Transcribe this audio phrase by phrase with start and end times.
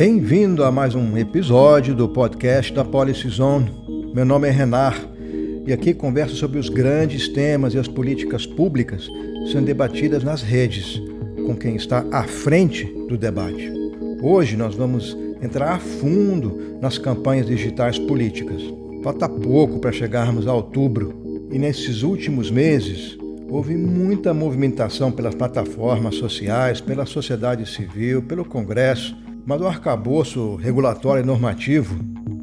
[0.00, 3.70] Bem-vindo a mais um episódio do podcast da Policy Zone.
[4.14, 4.98] Meu nome é Renar
[5.66, 9.06] e aqui converso sobre os grandes temas e as políticas públicas
[9.52, 10.98] sendo debatidas nas redes,
[11.44, 13.70] com quem está à frente do debate.
[14.22, 18.62] Hoje nós vamos entrar a fundo nas campanhas digitais políticas.
[19.02, 23.18] Falta pouco para chegarmos a outubro e nesses últimos meses
[23.50, 31.22] houve muita movimentação pelas plataformas sociais, pela sociedade civil, pelo Congresso, mas o arcabouço regulatório
[31.22, 31.96] e normativo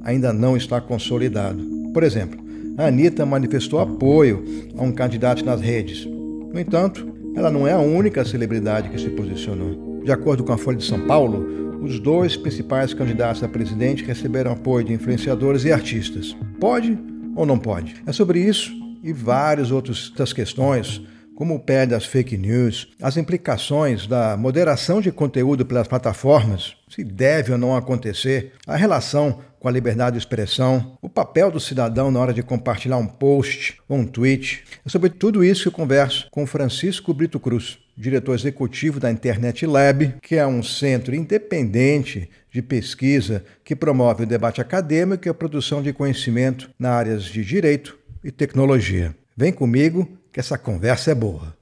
[0.03, 1.63] ainda não está consolidado.
[1.93, 2.39] Por exemplo,
[2.77, 4.43] a Anitta manifestou apoio
[4.77, 6.05] a um candidato nas redes.
[6.05, 10.01] No entanto, ela não é a única celebridade que se posicionou.
[10.03, 14.51] De acordo com a Folha de São Paulo, os dois principais candidatos a presidente receberam
[14.51, 16.35] apoio de influenciadores e artistas.
[16.59, 16.97] Pode
[17.35, 17.95] ou não pode?
[18.05, 18.71] É sobre isso
[19.03, 21.01] e várias outras questões,
[21.37, 27.03] como o pé das fake news, as implicações da moderação de conteúdo pelas plataformas, se
[27.03, 32.09] deve ou não acontecer, a relação com a liberdade de expressão, o papel do cidadão
[32.09, 34.63] na hora de compartilhar um post ou um tweet.
[34.83, 39.63] É sobre tudo isso que eu converso com Francisco Brito Cruz, diretor executivo da Internet
[39.67, 45.35] Lab, que é um centro independente de pesquisa que promove o debate acadêmico e a
[45.35, 49.15] produção de conhecimento na áreas de direito e tecnologia.
[49.39, 51.57] Vem comigo que essa conversa é boa.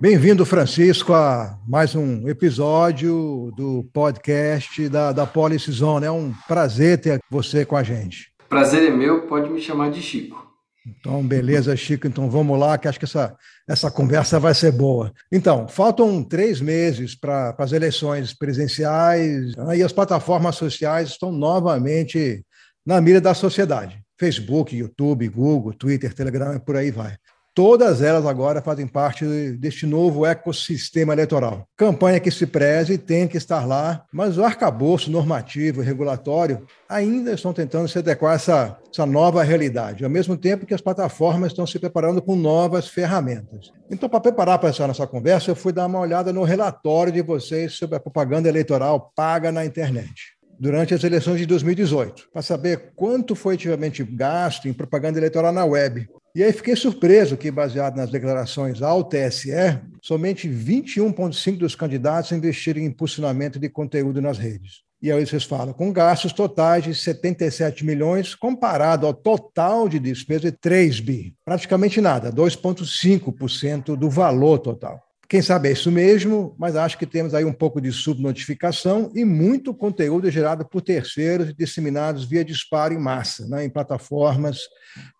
[0.00, 6.06] Bem-vindo, Francisco, a mais um episódio do podcast da, da Policy Zone.
[6.06, 8.32] É um prazer ter você com a gente.
[8.48, 10.42] Prazer é meu, pode me chamar de Chico.
[10.86, 12.06] Então, beleza, Chico.
[12.06, 13.36] Então vamos lá, que acho que essa,
[13.68, 15.12] essa conversa vai ser boa.
[15.30, 22.42] Então, faltam três meses para as eleições presidenciais né, e as plataformas sociais estão novamente
[22.86, 24.00] na mira da sociedade.
[24.18, 27.18] Facebook, YouTube, Google, Twitter, Telegram e por aí vai.
[27.54, 29.26] Todas elas agora fazem parte
[29.58, 31.66] deste novo ecossistema eleitoral.
[31.76, 37.32] Campanha que se preze tem que estar lá, mas o arcabouço normativo e regulatório ainda
[37.32, 41.52] estão tentando se adequar a essa, essa nova realidade, ao mesmo tempo que as plataformas
[41.52, 43.70] estão se preparando com novas ferramentas.
[43.90, 47.20] Então, para preparar para essa nossa conversa, eu fui dar uma olhada no relatório de
[47.20, 52.92] vocês sobre a propaganda eleitoral paga na internet durante as eleições de 2018, para saber
[52.94, 56.08] quanto foi efetivamente gasto em propaganda eleitoral na web.
[56.34, 62.80] E aí fiquei surpreso que, baseado nas declarações ao TSE, somente 21,5% dos candidatos investiram
[62.80, 64.80] em impulsionamento de conteúdo nas redes.
[65.02, 70.50] E aí vocês falam, com gastos totais de 77 milhões, comparado ao total de despesa
[70.50, 71.34] de 3 bi.
[71.44, 75.02] Praticamente nada, 2,5% do valor total.
[75.32, 79.24] Quem sabe é isso mesmo, mas acho que temos aí um pouco de subnotificação e
[79.24, 84.58] muito conteúdo gerado por terceiros e disseminados via disparo em massa, né, em plataformas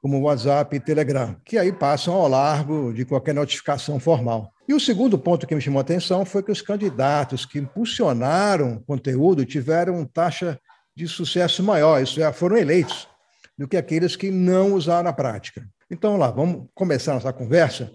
[0.02, 4.52] como WhatsApp e Telegram, que aí passam ao largo de qualquer notificação formal.
[4.68, 8.84] E o segundo ponto que me chamou a atenção foi que os candidatos que impulsionaram
[8.86, 10.60] conteúdo tiveram taxa
[10.94, 13.08] de sucesso maior, isso é, foram eleitos,
[13.56, 15.66] do que aqueles que não usaram na prática.
[15.90, 17.90] Então, lá, vamos começar nossa conversa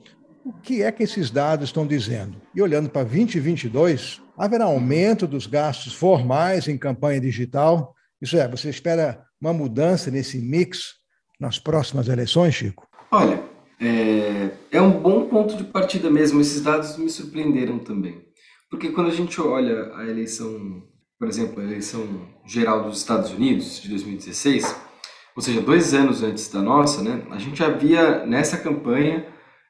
[0.47, 2.41] o que é que esses dados estão dizendo?
[2.55, 7.93] E olhando para 2022, haverá aumento dos gastos formais em campanha digital?
[8.21, 10.95] Isso é, você espera uma mudança nesse mix
[11.37, 12.87] nas próximas eleições, Chico?
[13.11, 13.43] Olha,
[13.81, 16.39] é, é um bom ponto de partida mesmo.
[16.39, 18.25] Esses dados me surpreenderam também.
[18.71, 20.81] Porque quando a gente olha a eleição,
[21.19, 24.75] por exemplo, a eleição geral dos Estados Unidos de 2016,
[25.35, 29.25] ou seja, dois anos antes da nossa, né, a gente havia nessa campanha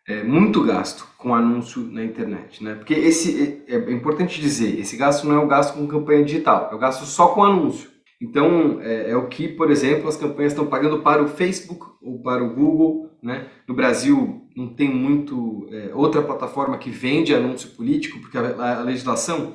[0.07, 2.75] é, muito gasto com anúncio na internet, né?
[2.75, 6.69] Porque esse é, é, importante dizer, esse gasto não é o gasto com campanha digital,
[6.72, 7.90] é o gasto só com anúncio.
[8.22, 12.22] Então é, é o que, por exemplo, as campanhas estão pagando para o Facebook ou
[12.22, 13.47] para o Google, né?
[13.67, 18.81] No Brasil não tem muito é, outra plataforma que vende anúncio político, porque a, a
[18.81, 19.53] legislação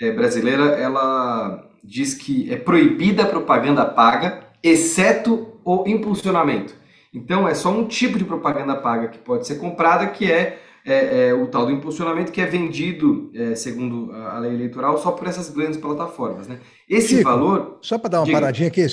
[0.00, 6.74] é, brasileira ela diz que é proibida a propaganda paga, exceto o impulsionamento.
[7.14, 11.28] Então é só um tipo de propaganda paga que pode ser comprada, que é, é,
[11.28, 15.28] é o tal do impulsionamento, que é vendido, é, segundo a lei eleitoral, só por
[15.28, 16.48] essas grandes plataformas.
[16.48, 16.58] Né?
[16.88, 17.78] Esse Chico, valor.
[17.80, 18.84] Só para dar uma paradinha aqui,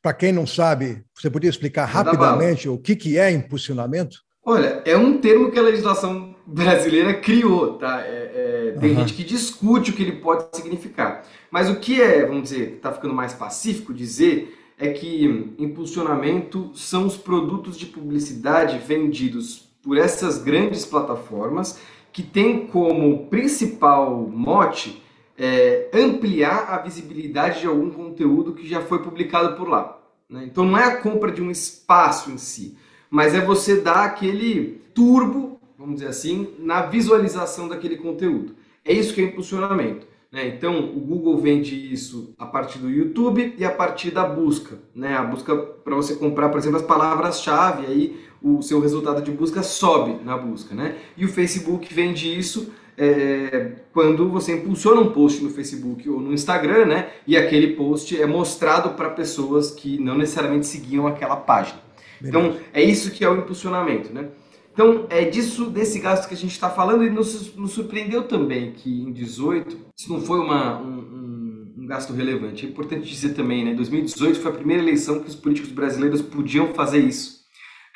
[0.00, 4.24] para quem não sabe, você podia explicar rapidamente o que, que é impulsionamento?
[4.44, 8.00] Olha, é um termo que a legislação brasileira criou, tá?
[8.06, 8.98] É, é, tem uhum.
[9.00, 11.24] gente que discute o que ele pode significar.
[11.50, 17.06] Mas o que é, vamos dizer, está ficando mais pacífico dizer é que impulsionamento são
[17.06, 21.80] os produtos de publicidade vendidos por essas grandes plataformas
[22.12, 25.02] que têm como principal mote
[25.38, 29.98] é, ampliar a visibilidade de algum conteúdo que já foi publicado por lá.
[30.28, 30.44] Né?
[30.44, 32.76] Então não é a compra de um espaço em si,
[33.10, 38.56] mas é você dar aquele turbo, vamos dizer assim, na visualização daquele conteúdo.
[38.84, 40.06] É isso que é impulsionamento.
[40.32, 40.48] Né?
[40.48, 44.78] Então, o Google vende isso a partir do YouTube e a partir da busca.
[44.94, 45.16] Né?
[45.16, 49.62] A busca para você comprar, por exemplo, as palavras-chave, aí o seu resultado de busca
[49.62, 50.74] sobe na busca.
[50.74, 50.96] Né?
[51.16, 56.32] E o Facebook vende isso é, quando você impulsiona um post no Facebook ou no
[56.32, 57.10] Instagram, né?
[57.26, 61.80] E aquele post é mostrado para pessoas que não necessariamente seguiam aquela página.
[62.20, 62.38] Beleza.
[62.38, 64.28] Então, é isso que é o impulsionamento, né?
[64.76, 68.72] Então, é disso, desse gasto que a gente está falando e nos, nos, surpreendeu também
[68.72, 72.66] que em 18 isso não foi uma, um, um, um, gasto relevante.
[72.66, 73.72] É importante dizer também, né?
[73.72, 77.40] 2018 foi a primeira eleição que os políticos brasileiros podiam fazer isso.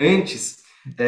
[0.00, 0.62] Antes,
[0.96, 1.04] é,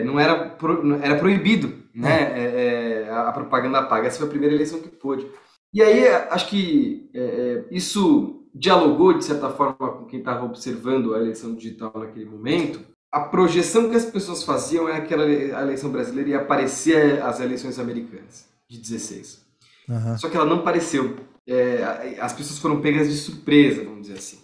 [0.00, 2.32] é, não era, pro, era proibido né?
[2.38, 4.06] É, é a propaganda paga.
[4.06, 5.26] Essa foi a primeira eleição que pôde.
[5.72, 11.14] E aí, acho que é, é, isso dialogou, de certa forma, com quem estava observando
[11.14, 12.80] a eleição digital naquele momento,
[13.18, 17.78] a projeção que as pessoas faziam é que a eleição brasileira ia aparecer às eleições
[17.78, 19.42] americanas, de 16.
[19.88, 20.18] Uhum.
[20.18, 21.16] Só que ela não apareceu.
[21.46, 24.38] É, as pessoas foram pegas de surpresa, vamos dizer assim.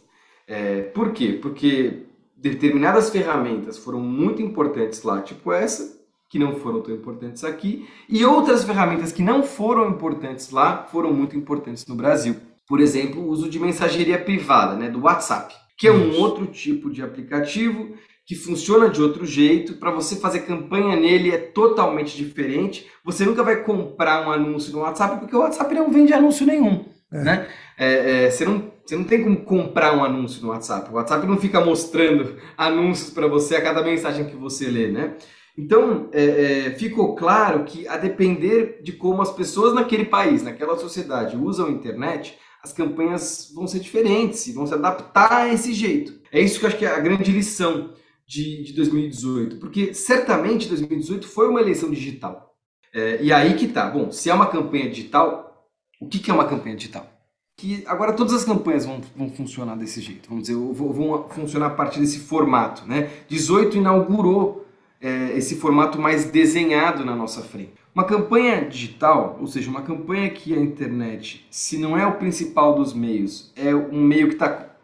[0.47, 1.39] É, por quê?
[1.41, 2.07] Porque
[2.37, 5.99] determinadas ferramentas foram muito importantes lá, tipo essa,
[6.29, 11.13] que não foram tão importantes aqui, e outras ferramentas que não foram importantes lá foram
[11.13, 12.37] muito importantes no Brasil.
[12.67, 16.91] Por exemplo, o uso de mensageria privada, né, do WhatsApp, que é um outro tipo
[16.91, 17.95] de aplicativo
[18.27, 19.75] que funciona de outro jeito.
[19.75, 22.87] Para você fazer campanha nele é totalmente diferente.
[23.05, 26.85] Você nunca vai comprar um anúncio no WhatsApp porque o WhatsApp não vende anúncio nenhum.
[27.13, 27.23] É.
[27.23, 27.49] Né?
[27.79, 30.91] É, é, você, não, você não tem como comprar um anúncio no WhatsApp.
[30.91, 34.89] O WhatsApp não fica mostrando anúncios para você a cada mensagem que você lê.
[34.89, 35.15] Né?
[35.57, 36.25] Então, é,
[36.67, 41.67] é, ficou claro que, a depender de como as pessoas naquele país, naquela sociedade, usam
[41.67, 46.15] a internet, as campanhas vão ser diferentes e vão se adaptar a esse jeito.
[46.33, 47.93] É isso que eu acho que é a grande lição
[48.27, 52.55] de, de 2018, porque certamente 2018 foi uma eleição digital.
[52.93, 53.91] É, e aí que tá.
[53.91, 55.69] Bom, se é uma campanha digital,
[56.01, 57.11] o que, que é uma campanha digital?
[57.57, 61.71] Que agora todas as campanhas vão, vão funcionar desse jeito, vamos dizer, vão, funcionar a
[61.71, 62.87] partir desse formato.
[62.87, 63.11] Né?
[63.29, 64.67] 18 inaugurou
[65.01, 67.73] é, esse formato mais desenhado na nossa frente.
[67.95, 72.75] Uma campanha digital, ou seja, uma campanha que a internet, se não é o principal
[72.75, 74.75] dos meios, é um meio que está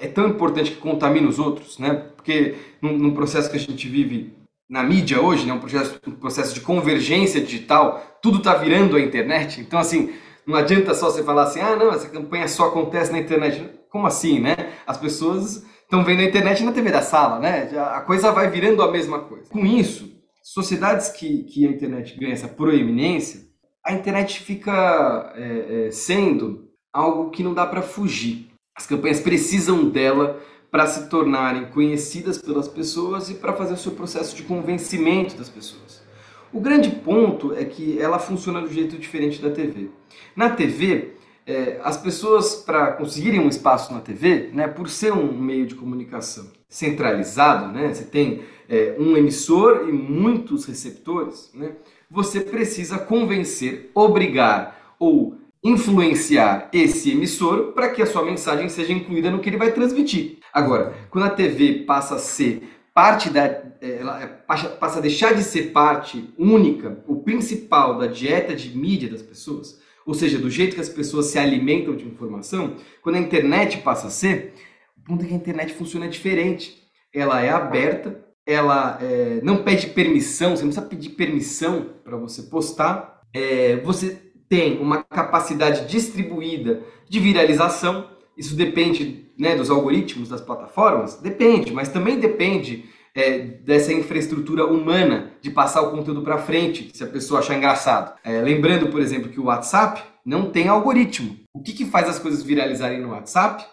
[0.00, 1.94] é, tão importante que contamina os outros, né?
[2.16, 4.34] Porque num, num, processo que a gente vive
[4.68, 9.00] na mídia hoje, né, um processo, um processo de convergência digital, tudo está virando a
[9.00, 9.60] internet.
[9.60, 10.12] Então, assim,
[10.46, 13.70] não adianta só você falar assim, ah, não, essa campanha só acontece na internet.
[13.90, 14.72] Como assim, né?
[14.86, 17.70] As pessoas estão vendo a internet na TV da sala, né?
[17.94, 19.48] A coisa vai virando a mesma coisa.
[19.50, 20.10] Com isso,
[20.42, 23.46] sociedades que, que a internet ganha essa proeminência,
[23.84, 28.45] a internet fica é, é, sendo algo que não dá para fugir.
[28.76, 30.38] As campanhas precisam dela
[30.70, 35.48] para se tornarem conhecidas pelas pessoas e para fazer o seu processo de convencimento das
[35.48, 36.04] pessoas.
[36.52, 39.90] O grande ponto é que ela funciona de um jeito diferente da TV.
[40.34, 41.14] Na TV,
[41.46, 45.74] é, as pessoas, para conseguirem um espaço na TV, né, por ser um meio de
[45.74, 51.72] comunicação centralizado, né, você tem é, um emissor e muitos receptores, né,
[52.10, 59.30] você precisa convencer, obrigar ou influenciar esse emissor para que a sua mensagem seja incluída
[59.30, 60.38] no que ele vai transmitir.
[60.52, 62.62] Agora, quando a TV passa a ser
[62.94, 63.44] parte da,
[63.80, 68.76] é, ela é, passa a deixar de ser parte única, o principal da dieta de
[68.76, 73.16] mídia das pessoas, ou seja, do jeito que as pessoas se alimentam de informação, quando
[73.16, 74.54] a internet passa a ser,
[74.96, 76.84] o ponto é que a internet funciona diferente.
[77.12, 82.42] Ela é aberta, ela é, não pede permissão, você não precisa pedir permissão para você
[82.42, 83.20] postar.
[83.34, 88.08] É, você tem uma capacidade distribuída de viralização.
[88.36, 91.20] Isso depende né, dos algoritmos das plataformas?
[91.20, 92.84] Depende, mas também depende
[93.14, 98.14] é, dessa infraestrutura humana de passar o conteúdo para frente, se a pessoa achar engraçado.
[98.22, 101.36] É, lembrando, por exemplo, que o WhatsApp não tem algoritmo.
[101.54, 103.64] O que, que faz as coisas viralizarem no WhatsApp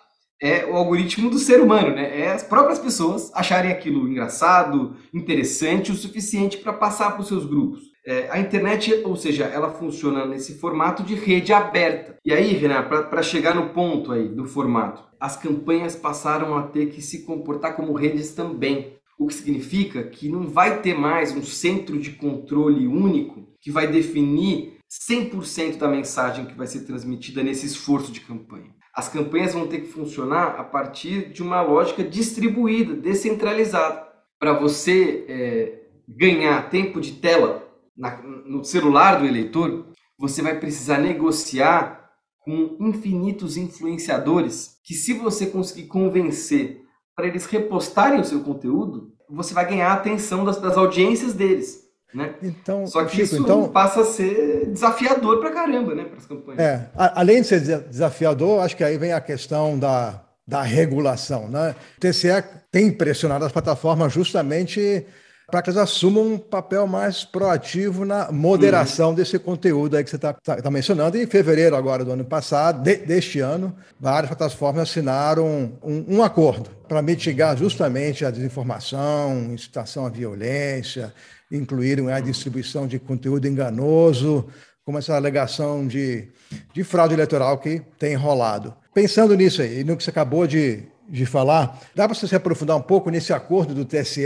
[0.41, 2.21] é o algoritmo do ser humano, né?
[2.21, 7.45] É as próprias pessoas acharem aquilo engraçado, interessante o suficiente para passar para os seus
[7.45, 7.92] grupos.
[8.05, 12.17] É, a internet, ou seja, ela funciona nesse formato de rede aberta.
[12.25, 16.87] E aí, Renan, para chegar no ponto aí do formato, as campanhas passaram a ter
[16.87, 18.97] que se comportar como redes também.
[19.17, 23.87] O que significa que não vai ter mais um centro de controle único que vai
[23.87, 24.79] definir
[25.09, 28.75] 100% da mensagem que vai ser transmitida nesse esforço de campanha.
[28.93, 34.05] As campanhas vão ter que funcionar a partir de uma lógica distribuída, descentralizada.
[34.37, 37.63] Para você é, ganhar tempo de tela
[37.97, 42.09] na, no celular do eleitor, você vai precisar negociar
[42.39, 46.81] com infinitos influenciadores que, se você conseguir convencer
[47.15, 51.83] para eles repostarem o seu conteúdo, você vai ganhar a atenção das, das audiências deles.
[52.13, 52.35] Né?
[52.43, 53.69] Então, Só que Chico, isso então...
[53.69, 56.61] passa a ser desafiador para caramba, né, para as campanhas.
[56.61, 61.49] É, além de ser desafiador, acho que aí vem a questão da, da regulação.
[61.49, 61.75] Né?
[61.97, 65.05] O TCE tem pressionado as plataformas justamente
[65.53, 69.15] para que elas assumam um papel mais proativo na moderação uhum.
[69.15, 71.15] desse conteúdo aí que você está tá, tá mencionando.
[71.15, 76.23] E em fevereiro agora do ano passado, de, deste ano, várias plataformas assinaram um, um
[76.23, 81.13] acordo para mitigar justamente a desinformação, incitação à violência,
[81.51, 84.47] incluíram a distribuição de conteúdo enganoso,
[84.83, 86.29] como essa alegação de,
[86.73, 88.73] de fraude eleitoral que tem rolado.
[88.91, 92.77] Pensando nisso aí, no que você acabou de, de falar, dá para você se aprofundar
[92.77, 94.25] um pouco nesse acordo do TSE?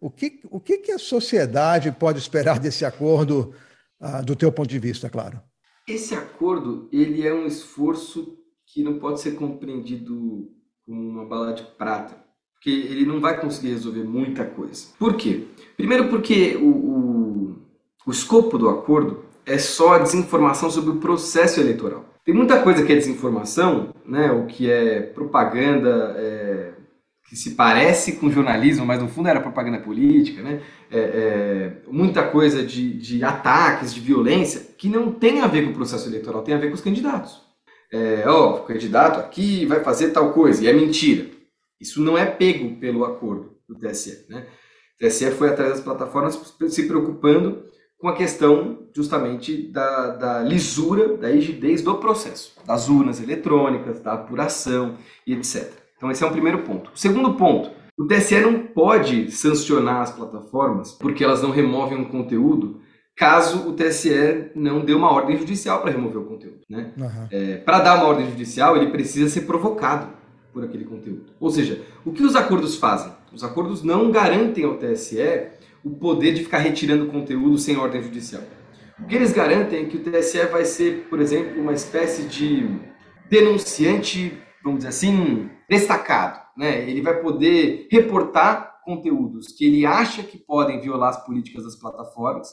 [0.00, 3.52] O que, o que, a sociedade pode esperar desse acordo,
[4.00, 5.40] ah, do teu ponto de vista, claro?
[5.86, 10.50] Esse acordo ele é um esforço que não pode ser compreendido
[10.86, 12.16] como uma bala de prata,
[12.54, 14.88] porque ele não vai conseguir resolver muita coisa.
[14.98, 15.46] Por quê?
[15.76, 17.56] Primeiro porque o, o,
[18.06, 22.04] o escopo do acordo é só a desinformação sobre o processo eleitoral.
[22.28, 26.72] Tem muita coisa que é desinformação, né, o que é propaganda, é,
[27.26, 30.60] que se parece com jornalismo, mas no fundo era propaganda política, né?
[30.90, 35.70] É, é, muita coisa de, de, ataques, de violência, que não tem a ver com
[35.70, 37.40] o processo eleitoral, tem a ver com os candidatos.
[37.90, 41.30] É, ó, o candidato aqui vai fazer tal coisa, e é mentira.
[41.80, 44.46] Isso não é pego pelo acordo do TSE, né?
[45.00, 47.64] O TSE foi atrás das plataformas se preocupando
[47.98, 54.12] com a questão justamente da, da lisura, da rigidez do processo, das urnas eletrônicas, da
[54.12, 54.94] apuração
[55.26, 55.72] e etc.
[55.96, 56.90] Então esse é um primeiro ponto.
[56.94, 62.04] O segundo ponto, o TSE não pode sancionar as plataformas porque elas não removem um
[62.04, 62.80] conteúdo
[63.16, 66.60] caso o TSE não dê uma ordem judicial para remover o conteúdo.
[66.70, 66.92] Né?
[66.96, 67.26] Uhum.
[67.32, 70.06] É, para dar uma ordem judicial, ele precisa ser provocado
[70.52, 71.32] por aquele conteúdo.
[71.40, 73.12] Ou seja, o que os acordos fazem?
[73.32, 75.48] Os acordos não garantem ao TSE
[75.84, 78.42] o poder de ficar retirando conteúdo sem ordem judicial.
[78.98, 82.68] O que eles garantem é que o TSE vai ser, por exemplo, uma espécie de
[83.30, 86.40] denunciante, vamos dizer assim, destacado.
[86.56, 86.88] Né?
[86.90, 92.48] Ele vai poder reportar conteúdos que ele acha que podem violar as políticas das plataformas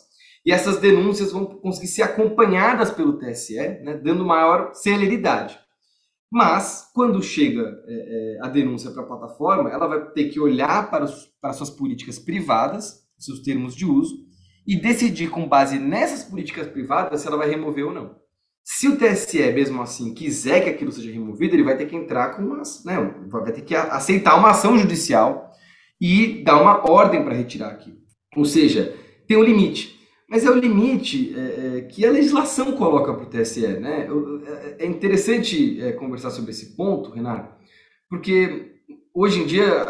[0.46, 5.58] e essas denúncias vão conseguir ser acompanhadas pelo TSE, né, dando maior celeridade.
[6.32, 10.92] Mas, quando chega é, é, a denúncia para a plataforma, ela vai ter que olhar
[10.92, 14.26] para, os, para suas políticas privadas seus termos de uso,
[14.68, 18.16] e decidir com base nessas políticas privadas se ela vai remover ou não.
[18.64, 22.36] Se o TSE, mesmo assim, quiser que aquilo seja removido, ele vai ter que entrar
[22.36, 22.96] com umas, né,
[23.28, 25.52] vai ter que aceitar uma ação judicial
[26.02, 27.98] e dar uma ordem para retirar aquilo.
[28.36, 28.96] Ou seja,
[29.28, 29.96] tem um limite.
[30.28, 33.68] Mas é o limite é, é, que a legislação coloca para o TSE.
[33.80, 34.08] Né?
[34.80, 37.54] É, é interessante é, conversar sobre esse ponto, Renato,
[38.10, 38.75] porque
[39.16, 39.84] hoje em dia,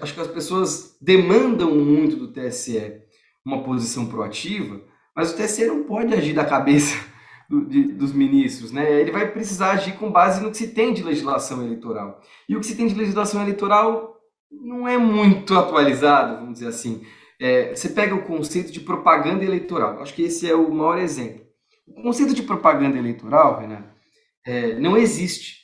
[0.00, 3.02] acho, que as pessoas demandam muito do TSE
[3.44, 4.80] uma posição proativa,
[5.14, 6.96] mas o TSE não pode agir da cabeça
[7.48, 9.00] do, de, dos ministros, né?
[9.00, 12.20] Ele vai precisar agir com base no que se tem de legislação eleitoral.
[12.48, 14.16] E o que se tem de legislação eleitoral
[14.50, 17.02] não é muito atualizado, vamos dizer assim.
[17.38, 21.40] É, você pega o conceito de propaganda eleitoral, acho que esse é o maior exemplo.
[21.86, 23.88] O conceito de propaganda eleitoral, Renato,
[24.46, 25.59] é, não existe.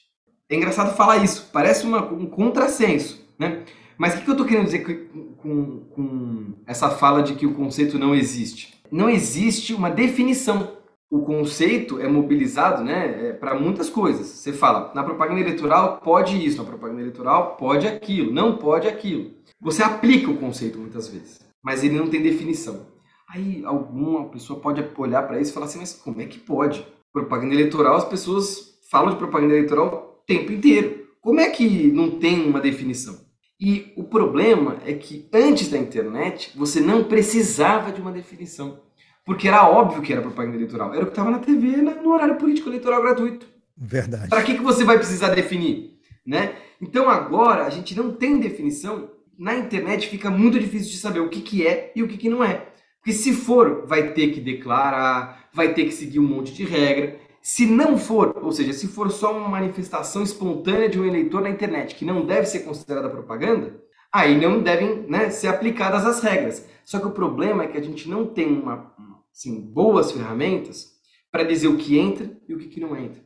[0.48, 3.64] É engraçado falar isso, parece uma, um contrassenso, né?
[3.98, 7.54] Mas o que, que eu estou querendo dizer com, com, essa fala de que o
[7.54, 8.80] conceito não existe?
[8.92, 10.76] Não existe uma definição.
[11.10, 14.26] O conceito é mobilizado né, é, para muitas coisas.
[14.26, 19.30] Você fala, na propaganda eleitoral pode isso, na propaganda eleitoral pode aquilo, não pode aquilo.
[19.60, 22.86] Você aplica o conceito muitas vezes, mas ele não tem definição.
[23.28, 26.86] Aí alguma pessoa pode olhar para isso e falar assim, mas como é que pode?
[27.12, 31.06] Propaganda eleitoral, as pessoas falam de propaganda eleitoral tempo inteiro.
[31.20, 33.26] Como é que não tem uma definição?
[33.58, 38.80] E o problema é que antes da internet você não precisava de uma definição.
[39.24, 40.94] Porque era óbvio que era propaganda eleitoral.
[40.94, 43.46] Era o que estava na TV no horário político eleitoral gratuito.
[43.76, 44.28] Verdade.
[44.28, 45.96] Para que, que você vai precisar definir?
[46.24, 46.54] Né?
[46.80, 49.10] Então agora a gente não tem definição.
[49.38, 52.28] Na internet fica muito difícil de saber o que, que é e o que, que
[52.28, 52.68] não é.
[53.00, 57.18] Porque se for, vai ter que declarar, vai ter que seguir um monte de regra.
[57.48, 61.48] Se não for, ou seja, se for só uma manifestação espontânea de um eleitor na
[61.48, 63.80] internet que não deve ser considerada propaganda,
[64.12, 66.68] aí não devem né, ser aplicadas as regras.
[66.84, 68.92] Só que o problema é que a gente não tem uma,
[69.32, 70.96] assim, boas ferramentas
[71.30, 73.22] para dizer o que entra e o que, não entra.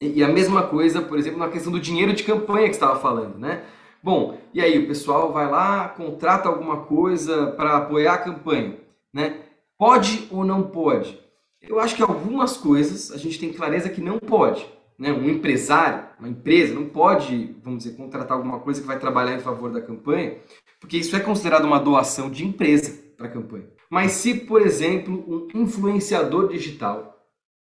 [0.00, 3.38] E, a mesma coisa, por exemplo, na questão do dinheiro de campanha que estava falando,
[3.38, 3.62] né?
[4.02, 8.78] Bom, e aí o pessoal vai lá, contrata alguma coisa para apoiar a campanha,
[9.12, 9.42] né?
[9.76, 11.29] Pode ou não pode?
[11.62, 14.66] Eu acho que algumas coisas a gente tem clareza que não pode.
[14.98, 15.12] Né?
[15.12, 19.40] Um empresário, uma empresa, não pode, vamos dizer, contratar alguma coisa que vai trabalhar em
[19.40, 20.38] favor da campanha,
[20.78, 23.68] porque isso é considerado uma doação de empresa para a campanha.
[23.90, 27.18] Mas se, por exemplo, um influenciador digital,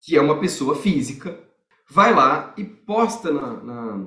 [0.02, 1.38] que é uma pessoa física,
[1.88, 4.06] vai lá e posta na, na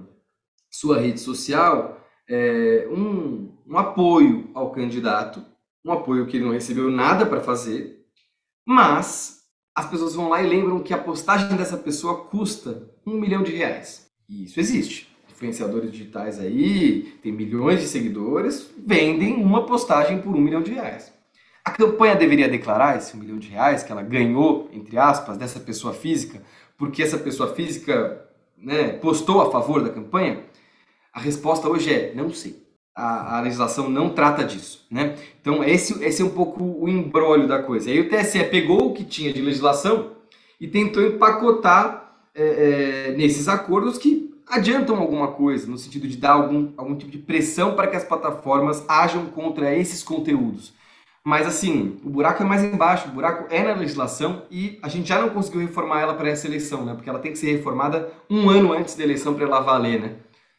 [0.69, 1.99] sua rede social
[2.29, 5.43] é, um, um apoio ao candidato,
[5.85, 8.05] um apoio que ele não recebeu nada para fazer,
[8.65, 9.42] mas
[9.75, 13.51] as pessoas vão lá e lembram que a postagem dessa pessoa custa um milhão de
[13.51, 14.07] reais.
[14.29, 15.09] E isso existe.
[15.31, 21.11] Influenciadores digitais aí, tem milhões de seguidores, vendem uma postagem por um milhão de reais.
[21.65, 25.59] A campanha deveria declarar esse um milhão de reais que ela ganhou, entre aspas, dessa
[25.59, 26.41] pessoa física,
[26.77, 28.27] porque essa pessoa física
[28.57, 30.43] né, postou a favor da campanha?
[31.11, 32.62] A resposta hoje é não sei.
[32.95, 35.15] A, a, legislação não trata disso, né?
[35.41, 37.89] Então esse, esse é um pouco o embrólio da coisa.
[37.89, 40.11] Aí o TSE pegou o que tinha de legislação
[40.61, 46.33] e tentou empacotar é, é, nesses acordos que adiantam alguma coisa, no sentido de dar
[46.33, 50.73] algum, algum tipo de pressão para que as plataformas ajam contra esses conteúdos.
[51.23, 55.07] Mas assim, o buraco é mais embaixo, o buraco é na legislação e a gente
[55.07, 56.93] já não conseguiu reformar ela para essa eleição, né?
[56.93, 60.15] Porque ela tem que ser reformada um ano antes da eleição para ela valer, né?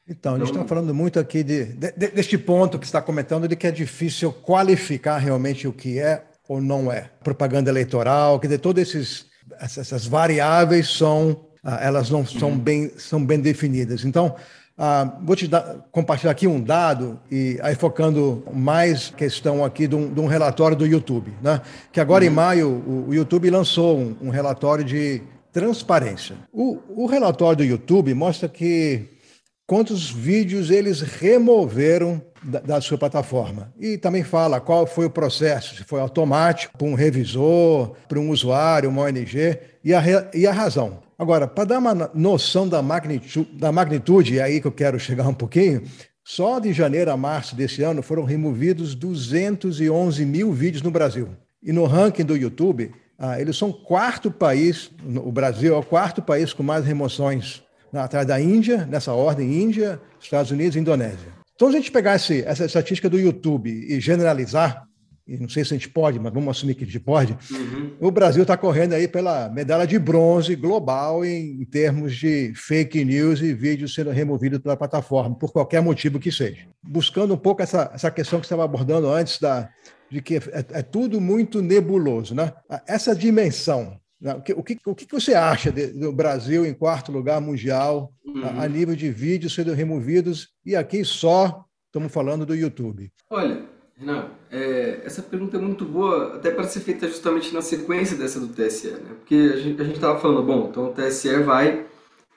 [0.06, 3.49] Então, a gente está então, falando muito aqui de, de, deste ponto que está comentando,
[3.49, 8.49] de que é difícil qualificar realmente o que é ou não é propaganda eleitoral, quer
[8.49, 9.26] dizer, todas esses,
[9.58, 12.58] essas variáveis são, ah, elas não são uhum.
[12.58, 14.04] bem, são bem definidas.
[14.04, 14.37] Então,
[14.76, 19.94] ah, vou te dar, compartilhar aqui um dado, e aí focando mais questão aqui de
[19.94, 21.62] um, de um relatório do YouTube, né?
[21.90, 22.30] que agora uhum.
[22.30, 26.37] em maio o, o YouTube lançou um, um, relatório de transparência.
[26.52, 29.13] O, o relatório do YouTube mostra que
[29.66, 33.73] quantos vídeos eles removeram da, da, sua plataforma.
[33.78, 38.30] E também fala qual foi o processo, se foi automático, para um revisor, para um
[38.30, 40.02] usuário, uma ONG, e a,
[40.35, 41.02] e a razão.
[41.18, 45.26] Agora, para dar uma noção da magnitude, da magnitude, é aí que eu quero chegar
[45.26, 45.83] um pouquinho,
[46.23, 51.28] só de janeiro a março desse ano foram removidos 211 mil vídeos no Brasil.
[51.62, 54.90] E no ranking do YouTube, ah, eles são quarto país,
[55.22, 57.62] o Brasil é o quarto país com mais remoções
[58.02, 61.33] atrás da Índia, nessa ordem, Índia, Estados Unidos e Indonésia.
[61.54, 64.85] Então, se a gente pegar esse, essa estatística do YouTube e generalizar,
[65.26, 67.92] e não sei se a gente pode, mas vamos assumir que a gente pode, uhum.
[68.00, 73.04] o Brasil está correndo aí pela medalha de bronze global em, em, termos de fake
[73.04, 76.66] news e vídeos sendo removidos pela plataforma, por qualquer motivo que seja.
[76.83, 79.70] Buscando um pouco essa, essa questão que você estava abordando antes, da,
[80.11, 82.35] de que é, é tudo muito nebuloso.
[82.35, 82.52] Né?
[82.87, 87.12] Essa dimensão o que, o que, o que você acha de, do Brasil em quarto
[87.12, 88.44] lugar mundial uhum.
[88.44, 93.12] a, a, nível de vídeos sendo removidos e aqui só estamos falando do YouTube?
[93.31, 93.64] Olha,
[93.96, 98.40] Renan, é, essa pergunta é muito boa, até para ser feita justamente na sequência dessa
[98.40, 99.14] do TSE, né?
[99.20, 101.87] Porque a gente estava falando, bom, então o TSE vai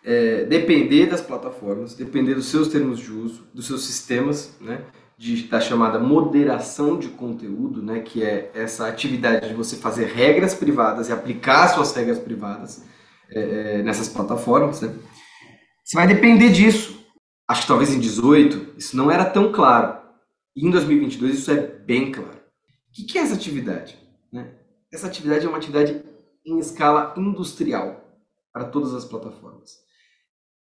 [0.04, 4.82] é, depender das plataformas, depender dos seus termos de uso, dos seus sistemas, né?
[5.18, 10.54] De, da chamada moderação de conteúdo, né, que é essa atividade de você fazer regras
[10.54, 12.86] privadas e aplicar suas regras privadas
[13.30, 14.94] é, é nessas plataformas, né,
[15.84, 17.02] você vai depender disso.
[17.48, 19.98] Acho que talvez em 18 isso não era tão claro.
[20.54, 22.38] E em 2022 isso é bem claro.
[22.38, 23.98] O que é essa atividade?
[24.30, 24.54] Né?
[24.92, 26.04] Essa atividade é uma atividade
[26.46, 29.78] em escala industrial para todas as plataformas.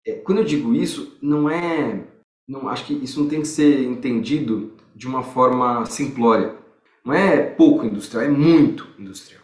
[0.05, 2.05] É, quando eu digo isso, não é
[2.47, 6.55] não acho que isso não tem que ser entendido de uma forma simplória.
[7.03, 9.41] Não é pouco industrial, é muito industrial.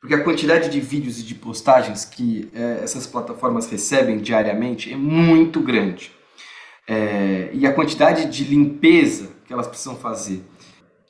[0.00, 4.96] Porque a quantidade de vídeos e de postagens que é, essas plataformas recebem diariamente é
[4.96, 6.10] muito grande.
[6.88, 10.42] É, e a quantidade de limpeza que elas precisam fazer.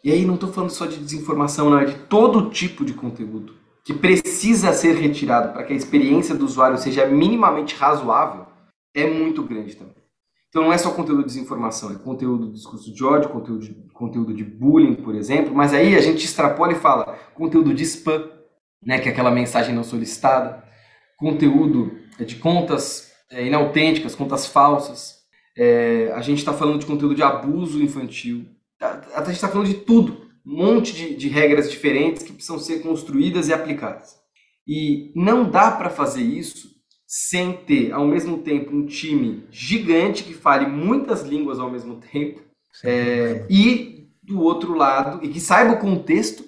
[0.04, 3.54] E aí não estou falando só de desinformação, não, é de todo tipo de conteúdo
[3.84, 8.46] que precisa ser retirado para que a experiência do usuário seja minimamente razoável,
[8.94, 10.01] é muito grande também.
[10.52, 13.72] Então não é só conteúdo de desinformação, é conteúdo de discurso de ódio, conteúdo de,
[13.94, 18.28] conteúdo de bullying, por exemplo, mas aí a gente extrapola e fala conteúdo de spam,
[18.84, 20.62] né, que é aquela mensagem não solicitada,
[21.16, 25.20] conteúdo de contas é, inautênticas, contas falsas,
[25.56, 28.44] é, a gente está falando de conteúdo de abuso infantil,
[28.78, 32.58] tá, a gente está falando de tudo, um monte de, de regras diferentes que precisam
[32.58, 34.16] ser construídas e aplicadas.
[34.68, 36.71] E não dá para fazer isso
[37.14, 42.40] sem ter ao mesmo tempo um time gigante que fale muitas línguas ao mesmo tempo
[42.83, 46.42] é, e do outro lado e que saiba o contexto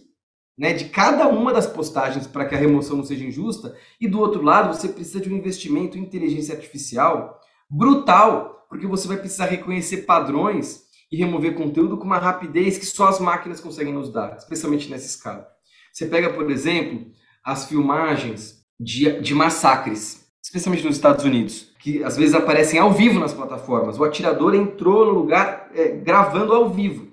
[0.58, 4.18] né, de cada uma das postagens para que a remoção não seja injusta e do
[4.18, 9.44] outro lado você precisa de um investimento em inteligência artificial brutal porque você vai precisar
[9.44, 14.34] reconhecer padrões e remover conteúdo com uma rapidez que só as máquinas conseguem nos dar,
[14.38, 15.46] especialmente nessa escala.
[15.92, 17.06] Você pega, por exemplo,
[17.44, 23.18] as filmagens de, de massacres especialmente nos Estados Unidos, que às vezes aparecem ao vivo
[23.18, 23.98] nas plataformas.
[23.98, 27.08] O atirador entrou no lugar é, gravando ao vivo.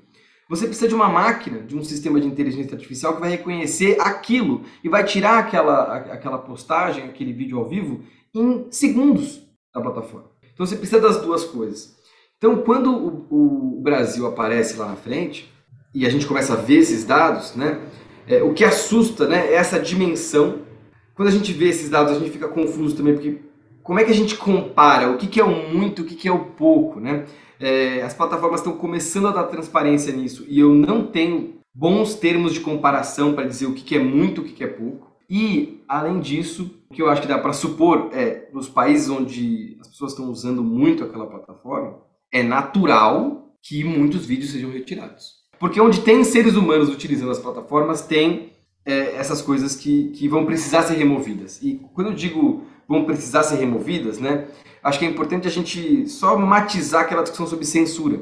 [0.50, 4.63] Você precisa de uma máquina, de um sistema de inteligência artificial que vai reconhecer aquilo
[4.84, 8.02] e vai tirar aquela, aquela postagem, aquele vídeo ao vivo
[8.36, 9.41] em segundos
[9.74, 10.30] da plataforma.
[10.54, 11.96] Então você precisa das duas coisas.
[12.38, 12.91] Então, quando
[13.30, 15.50] o, o Brasil aparece lá na frente
[15.96, 17.80] e a gente começa a ver esses dados, né,
[18.28, 20.70] é, o que assusta né, é essa dimensão.
[21.15, 23.39] Quando a gente vê esses dados, a gente fica confuso também, porque
[23.84, 26.28] como é que a gente compara o que, que é o muito, o que, que
[26.28, 27.26] é o pouco, né?
[27.60, 32.54] É, as plataformas estão começando a dar transparência nisso e eu não tenho bons termos
[32.54, 35.12] de comparação para dizer o que, que é muito, o que, que é pouco.
[35.30, 39.78] E, além disso, o que eu acho que dá para supor é, nos países onde
[39.80, 42.00] as pessoas estão usando muito aquela plataforma,
[42.32, 45.41] é natural que muitos vídeos sejam retirados.
[45.60, 48.51] Porque onde tem seres humanos utilizando as plataformas, tem
[48.86, 51.62] é, essas coisas que, que vão precisar ser removidas.
[51.62, 54.48] E quando eu digo vão precisar ser removidas, né?
[54.84, 58.22] acho que é importante a gente só matizar aquela discussão sobre censura,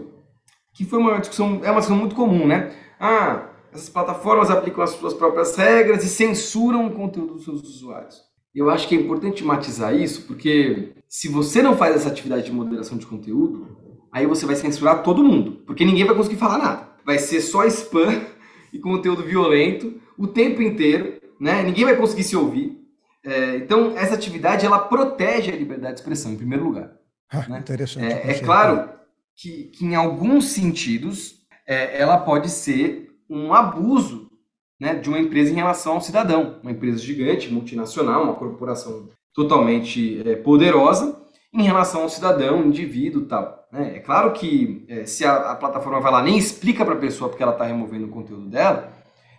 [0.74, 2.72] que foi uma discussão, é uma discussão muito comum, né?
[3.00, 8.22] Ah, essas plataformas aplicam as suas próprias regras e censuram o conteúdo dos seus usuários.
[8.54, 12.52] Eu acho que é importante matizar isso, porque se você não faz essa atividade de
[12.52, 13.78] moderação de conteúdo,
[14.12, 16.90] aí você vai censurar todo mundo, porque ninguém vai conseguir falar nada.
[17.06, 18.22] Vai ser só spam
[18.72, 21.64] e conteúdo violento o tempo inteiro, né?
[21.64, 22.78] Ninguém vai conseguir se ouvir.
[23.24, 26.92] É, então, essa atividade ela protege a liberdade de expressão, em primeiro lugar.
[27.30, 27.60] Ah, né?
[27.60, 28.06] Interessante.
[28.06, 28.90] É, é claro
[29.36, 34.30] que, que, em alguns sentidos, é, ela pode ser um abuso
[34.80, 36.60] né, de uma empresa em relação ao cidadão.
[36.62, 41.19] Uma empresa gigante, multinacional, uma corporação totalmente é, poderosa
[41.54, 43.68] em relação ao cidadão, indivíduo tal.
[43.72, 43.98] Né?
[43.98, 47.30] É claro que é, se a, a, plataforma vai lá nem explica para a pessoa
[47.30, 48.92] porque ela está removendo o conteúdo dela,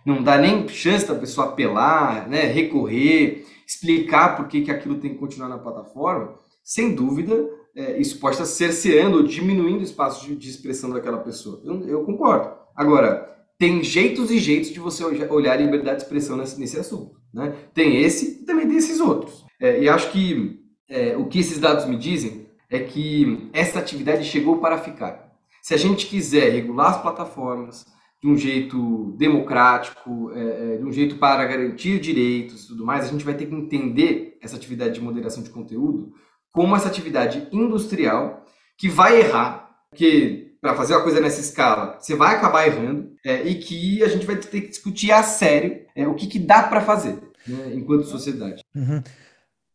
[0.05, 5.11] não dá nem chance da pessoa apelar, né, recorrer, explicar por que, que aquilo tem
[5.11, 10.25] que continuar na plataforma, sem dúvida, é, isso pode estar cerceando ou diminuindo o espaço
[10.25, 11.61] de, de expressão daquela pessoa.
[11.63, 12.51] Eu, eu, concordo.
[12.75, 17.15] Agora, tem jeitos e jeitos de você olhar a liberdade de expressão nesse, nesse assunto.
[17.33, 17.55] Né?
[17.73, 19.45] Tem esse e também tem esses outros.
[19.59, 20.60] É, e acho que
[20.91, 25.31] é, o que esses dados me dizem é que essa atividade chegou para ficar.
[25.61, 27.85] Se a gente quiser regular as plataformas,
[28.21, 33.05] de um jeito democrático, é, é, de um jeito para garantir direitos e tudo mais,
[33.05, 36.13] a gente vai ter que entender essa atividade de moderação de conteúdo
[36.51, 38.45] como essa atividade industrial
[38.77, 43.41] que vai errar, porque para fazer uma coisa nessa escala você vai acabar errando é,
[43.41, 46.61] e que a gente vai ter que discutir a sério é, o que, que dá
[46.61, 48.63] para fazer né, enquanto sociedade.
[48.75, 49.01] Uhum.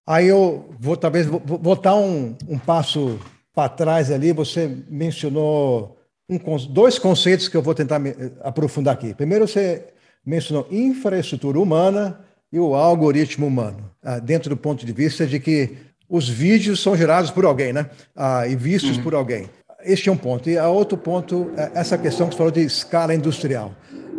[0.07, 3.19] Aí eu vou talvez voltar um, um passo
[3.55, 4.33] para trás ali.
[4.33, 6.39] Você mencionou um,
[6.69, 8.01] dois conceitos que eu vou tentar
[8.43, 9.15] aprofundar aqui.
[9.15, 9.85] Primeiro, você
[10.25, 12.21] mencionou infraestrutura humana
[12.53, 15.77] e o algoritmo humano, ah, dentro do ponto de vista de que
[16.09, 17.91] os vídeos são gerados por alguém, né?
[18.15, 19.03] Ah, e vistos uhum.
[19.03, 19.51] por alguém.
[19.83, 20.49] Este é um ponto.
[20.49, 23.75] E a outro ponto, é essa questão que você falou de escala industrial.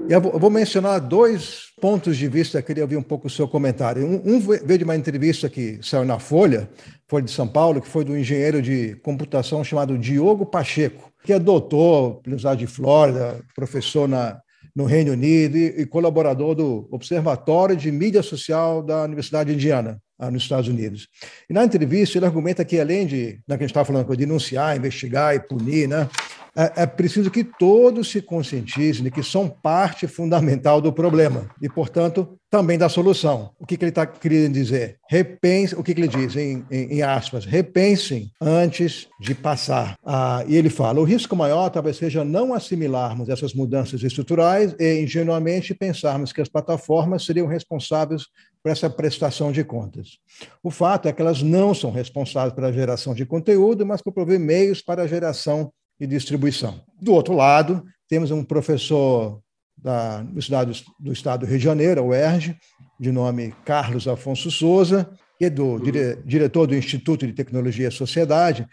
[0.09, 4.05] Eu vou mencionar dois pontos de vista, queria ouvir um pouco o seu comentário.
[4.05, 6.69] Um, um veio de uma entrevista que saiu na Folha,
[7.07, 11.39] Folha de São Paulo, que foi do engenheiro de computação chamado Diogo Pacheco que é
[11.39, 14.39] doutor Universidade de Flórida, professor na,
[14.73, 20.01] no Reino Unido e, e, colaborador do Observatório de Mídia Social da Universidade de Indiana,
[20.31, 21.09] nos Estados Unidos.
[21.49, 24.15] E na entrevista ele argumenta que, além de, da que a gente estava falando, de
[24.15, 26.09] denunciar, investigar e punir, né,
[26.57, 31.69] é, é preciso que todos se conscientizem de que são parte fundamental do problema e,
[31.69, 33.51] portanto, também da solução.
[33.59, 34.97] O que, que ele está querendo dizer?
[35.07, 39.95] Repense, o que, que ele diz, em, em, em, aspas, repensem antes de passar.
[40.03, 45.03] Ah, e ele fala: o risco maior talvez seja não assimilarmos essas mudanças estruturais e
[45.03, 48.23] ingenuamente pensarmos que as plataformas seriam responsáveis
[48.63, 50.17] por essa prestação de contas.
[50.63, 54.39] O fato é que elas não são responsáveis pela geração de conteúdo, mas por prover
[54.39, 56.81] meios para a geração e distribuição.
[57.01, 59.41] Do outro lado, temos um professor
[59.77, 62.57] da Universidade do Estado do Rio de Janeiro, UERJ,
[62.99, 67.91] de nome Carlos Afonso Souza, que é do dire, diretor do Instituto de Tecnologia e
[67.91, 68.67] Sociedade,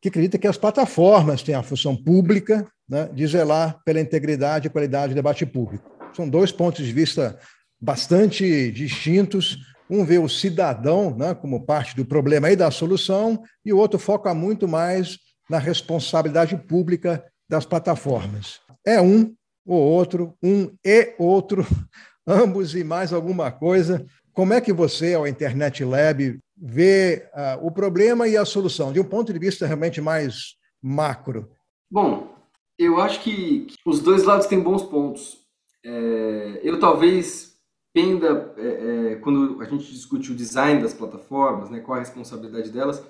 [0.00, 4.70] que acredita que as plataformas têm a função pública né, de zelar pela integridade e
[4.70, 5.90] qualidade do debate público.
[6.14, 7.38] São dois pontos de vista
[7.80, 9.58] bastante distintos.
[9.90, 13.98] Um vê o cidadão né, como parte do problema e da solução, e o outro
[13.98, 18.60] foca muito mais na responsabilidade pública das plataformas.
[18.86, 19.34] É um
[19.66, 21.66] ou outro, um e outro,
[22.26, 24.04] ambos e mais alguma coisa.
[24.32, 29.00] Como é que você, ao Internet Lab, vê uh, o problema e a solução, de
[29.00, 31.50] um ponto de vista realmente mais macro?
[31.90, 32.34] Bom,
[32.78, 35.38] eu acho que os dois lados têm bons pontos.
[35.84, 37.54] É, eu talvez
[37.92, 42.70] penda, é, é, quando a gente discute o design das plataformas, né, qual a responsabilidade
[42.70, 43.00] delas,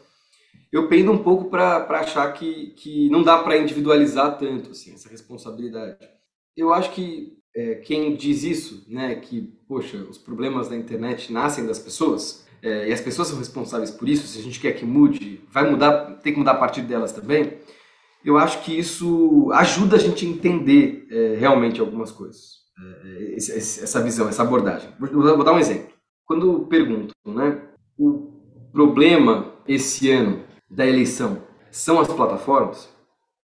[0.74, 5.08] eu pendo um pouco para achar que, que não dá para individualizar tanto assim, essa
[5.08, 5.96] responsabilidade.
[6.56, 11.64] eu acho que é, quem diz isso, né, que, poxa, os problemas da internet nascem
[11.64, 14.84] das pessoas, é, e as pessoas são responsáveis por isso, se a gente quer que
[14.84, 17.56] mude, vai mudar, tem que mudar a partir delas também,
[18.24, 22.64] eu acho que isso ajuda a gente a entender é, realmente algumas coisas.
[23.04, 24.90] É, essa visão, essa abordagem.
[24.98, 25.94] Vou, vou dar um exemplo.
[26.26, 27.62] Quando pergunto, né,
[27.96, 28.32] o
[28.72, 32.88] problema esse ano da eleição são as plataformas,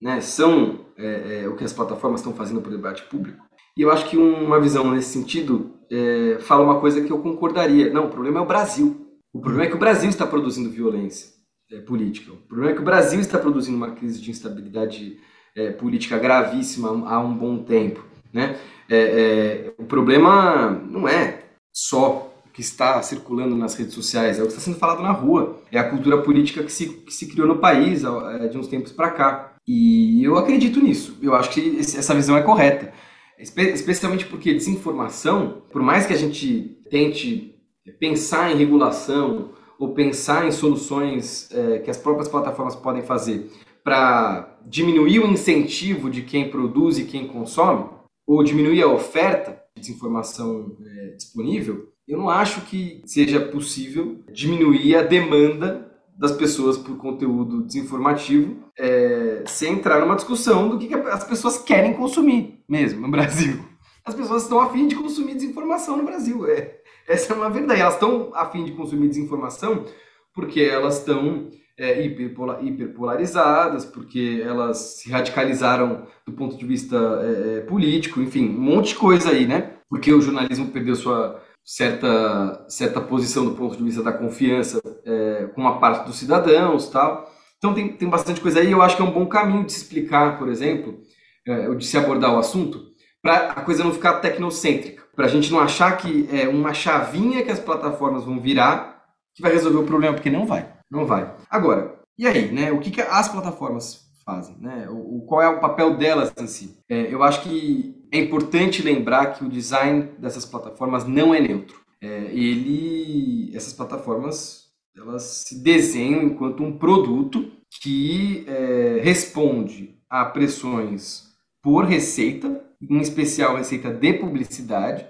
[0.01, 3.43] né, são é, é, o que as plataformas estão fazendo para o debate público.
[3.77, 7.91] E eu acho que uma visão nesse sentido é, fala uma coisa que eu concordaria.
[7.91, 9.07] Não, o problema é o Brasil.
[9.33, 11.31] O problema é que o Brasil está produzindo violência
[11.71, 12.31] é, política.
[12.31, 15.17] O problema é que o Brasil está produzindo uma crise de instabilidade
[15.55, 18.05] é, política gravíssima há um bom tempo.
[18.31, 18.57] Né?
[18.89, 24.51] É, o problema não é só que está circulando nas redes sociais, é o que
[24.51, 25.59] está sendo falado na rua.
[25.71, 28.91] É a cultura política que se, que se criou no país é, de uns tempos
[28.91, 29.53] para cá.
[29.67, 31.17] E eu acredito nisso.
[31.21, 32.93] Eu acho que essa visão é correta.
[33.39, 37.55] especialmente porque desinformação, por mais que a gente tente
[37.99, 43.49] pensar em regulação ou pensar em soluções é, que as próprias plataformas podem fazer
[43.83, 47.89] para diminuir o incentivo de quem produz e quem consome,
[48.25, 54.95] ou diminuir a oferta de desinformação é, disponível, eu não acho que seja possível diminuir
[54.95, 60.93] a demanda das pessoas por conteúdo desinformativo é, sem entrar numa discussão do que, que
[60.93, 63.59] as pessoas querem consumir mesmo no Brasil.
[64.05, 66.45] As pessoas estão afim de consumir desinformação no Brasil.
[66.47, 66.75] É,
[67.07, 67.81] essa é uma verdade.
[67.81, 69.85] Elas estão afim de consumir desinformação
[70.33, 77.61] porque elas estão é, hiperpolarizadas, porque elas se radicalizaram do ponto de vista é, é,
[77.61, 79.73] político, enfim, um monte de coisa aí, né?
[79.89, 85.49] Porque o jornalismo perdeu sua certa, certa posição do ponto de vista da confiança é,
[85.53, 87.31] com uma parte dos cidadãos tal.
[87.57, 88.71] Então tem, tem bastante coisa aí.
[88.71, 90.99] Eu acho que é um bom caminho de se explicar, por exemplo,
[91.47, 92.83] é, ou de se abordar o assunto,
[93.21, 97.43] para a coisa não ficar tecnocêntrica, para a gente não achar que é uma chavinha
[97.43, 98.93] que as plataformas vão virar
[99.35, 101.35] que vai resolver o problema, porque não vai, não vai.
[101.49, 102.71] Agora, e aí, né?
[102.71, 104.87] O que, que as plataformas fazem, né?
[104.89, 106.77] O, qual é o papel delas em si?
[106.87, 111.81] É, eu acho que é importante lembrar que o design dessas plataformas não é neutro.
[111.99, 121.23] É, ele, essas plataformas, elas se desenham enquanto um produto que é, responde a pressões
[121.59, 125.07] por receita em especial receita de publicidade.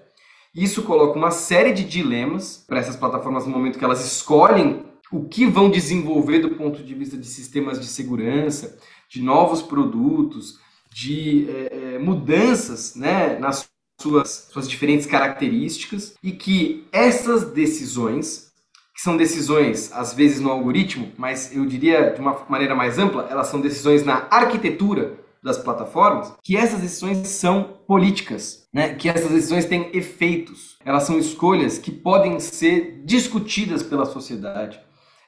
[0.55, 5.27] Isso coloca uma série de dilemas para essas plataformas no momento que elas escolhem o
[5.27, 10.57] que vão desenvolver do ponto de vista de sistemas de segurança, de novos produtos,
[10.93, 13.67] de é, mudanças né, nas
[13.99, 18.51] suas, suas diferentes características e que essas decisões,
[18.95, 23.27] que são decisões às vezes no algoritmo, mas eu diria de uma maneira mais ampla,
[23.29, 28.93] elas são decisões na arquitetura das plataformas, que essas decisões são políticas, né?
[28.95, 34.79] que essas decisões têm efeitos, elas são escolhas que podem ser discutidas pela sociedade.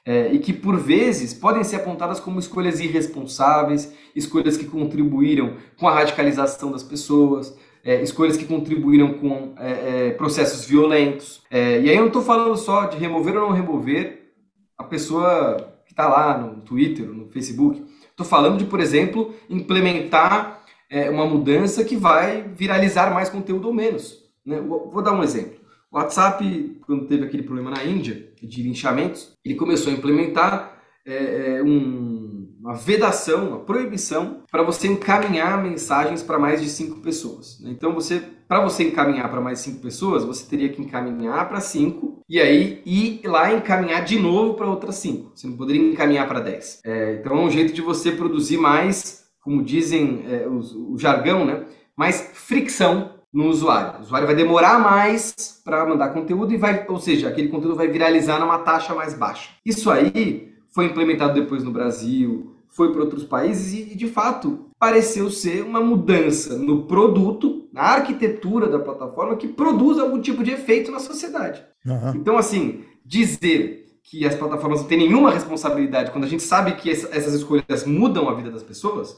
[0.06, 5.88] É, e que por vezes podem ser apontadas como escolhas irresponsáveis, escolhas que contribuíram com
[5.88, 11.42] a radicalização das pessoas, é, escolhas que contribuíram com é, é processos violentos.
[11.50, 14.32] É, e aí eu não estou falando só de remover ou não remover
[14.78, 17.84] a pessoa que está lá no Twitter, no Facebook.
[18.10, 23.74] Estou falando de, por exemplo, implementar é, uma mudança que vai viralizar mais conteúdo ou
[23.74, 24.24] menos.
[24.44, 24.60] Né?
[24.60, 25.65] Vou dar um exemplo.
[25.96, 31.62] WhatsApp, quando teve aquele problema na Índia, de linchamentos, ele começou a implementar é, é
[31.62, 37.60] um, uma vedação, uma proibição para você encaminhar mensagens para mais de cinco pessoas.
[37.60, 37.70] Né?
[37.70, 42.22] Então, você, para você encaminhar para mais cinco pessoas, você teria que encaminhar para cinco
[42.28, 45.30] e aí ir lá encaminhar de novo para outras cinco.
[45.34, 46.80] Você não poderia encaminhar para dez.
[46.84, 51.46] É, então, é um jeito de você produzir mais, como dizem é, o, o jargão,
[51.46, 51.64] né?
[51.96, 53.98] mais fricção no usuário.
[53.98, 57.86] O usuário vai demorar mais para mandar conteúdo e vai, ou seja, aquele conteúdo vai
[57.86, 59.50] viralizar numa taxa mais baixa.
[59.64, 65.28] Isso aí foi implementado depois no Brasil, foi para outros países e, de fato, pareceu
[65.28, 70.90] ser uma mudança no produto, na arquitetura da plataforma que produz algum tipo de efeito
[70.90, 71.62] na sociedade.
[71.84, 72.12] Uhum.
[72.14, 76.90] Então, assim, dizer que as plataformas não têm nenhuma responsabilidade quando a gente sabe que
[76.90, 79.14] essas escolhas mudam a vida das pessoas,